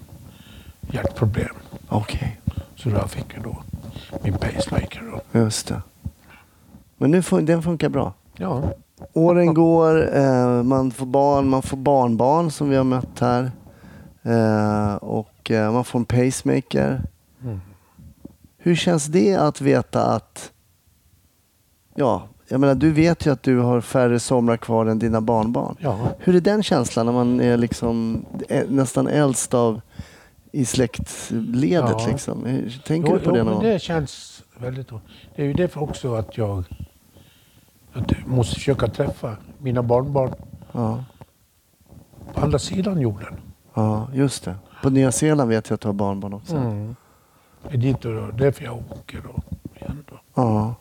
[0.93, 1.55] hjärtproblem.
[1.89, 2.41] Okej,
[2.77, 3.63] Så då fick jag då
[4.23, 5.03] min pacemaker.
[5.33, 5.41] Då.
[5.41, 5.83] just det.
[6.97, 8.13] Men nu fun- den funkar bra.
[8.37, 8.63] Ja,
[9.13, 13.53] Åren går, eh, man får barn, man får barnbarn som vi har mött här.
[14.23, 17.03] Eh, och eh, man får en pacemaker.
[17.43, 17.61] Mm.
[18.59, 20.53] Hur känns det att veta att...
[21.95, 25.77] Ja, jag menar du vet ju att du har färre somrar kvar än dina barnbarn.
[25.81, 25.99] ja.
[26.19, 28.25] Hur är den känslan när man är liksom
[28.69, 29.81] nästan äldst av
[30.53, 31.95] i släktledet?
[31.99, 32.07] Ja.
[32.07, 32.45] Liksom?
[32.47, 34.89] Hur- Tänker Jo, du på jo, det någon det känns väldigt...
[35.37, 36.65] Det är ju därför också att jag
[37.93, 40.35] att jag måste försöka träffa mina barnbarn
[40.73, 41.05] Ja,
[42.35, 43.35] på andra sidan jorden.
[43.75, 44.55] ja, just det.
[44.83, 46.57] På Nya Zeeland vet jag att du har barnbarn också.
[46.57, 46.97] Mm.
[47.69, 49.43] Det är dit och då, därför jag åker då.
[49.77, 50.21] Igen då.
[50.35, 50.75] Ja.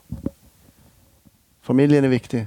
[1.70, 2.46] Familjen är viktig.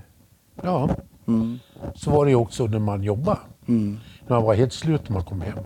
[0.62, 0.90] Ja,
[1.28, 1.60] Mm.
[1.96, 3.40] så var det ju också när man jobbade.
[3.68, 4.00] Mm.
[4.28, 5.58] När man var helt slut när man kom hem.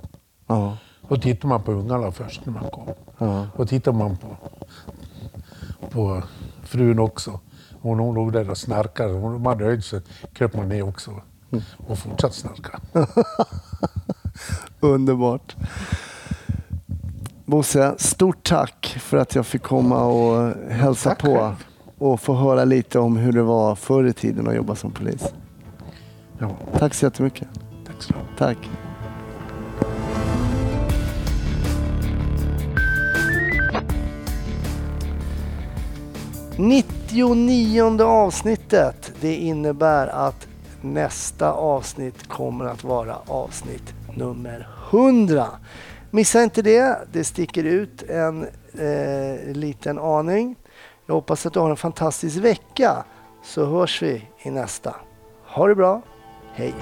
[0.48, 0.78] Ja.
[1.10, 2.88] Då tittar man på ungarna först när man kom.
[3.18, 3.48] Ja.
[3.56, 4.28] Och tittar man på,
[5.90, 6.24] på
[6.64, 7.40] frun också.
[7.82, 9.14] Hon, hon låg där och snarkade.
[9.14, 10.02] Hon, man nöjde sig.
[10.34, 11.12] kröp man ner också
[11.88, 12.80] och fortsatte snarka.
[14.80, 15.56] Underbart.
[17.46, 21.56] Bosse, stort tack för att jag fick komma och hälsa Tack på.
[21.98, 25.34] Och få höra lite om hur det var förr i tiden att jobba som polis.
[26.40, 27.48] Ja, Tack så jättemycket.
[27.86, 28.38] tack så mycket.
[28.38, 28.58] Tack.
[36.58, 39.12] Nittionionde avsnittet.
[39.22, 40.48] Det innebär att
[40.82, 45.48] nästa avsnitt kommer att vara avsnitt nummer 100.
[46.12, 46.98] Missa inte det.
[47.12, 48.48] Det sticker ut en
[48.80, 50.56] eh, liten aning.
[51.08, 53.04] Jag hoppas att du har en fantastisk vecka
[53.44, 54.96] så hörs vi i nästa.
[55.46, 56.02] Ha det bra.
[56.54, 56.74] Hej!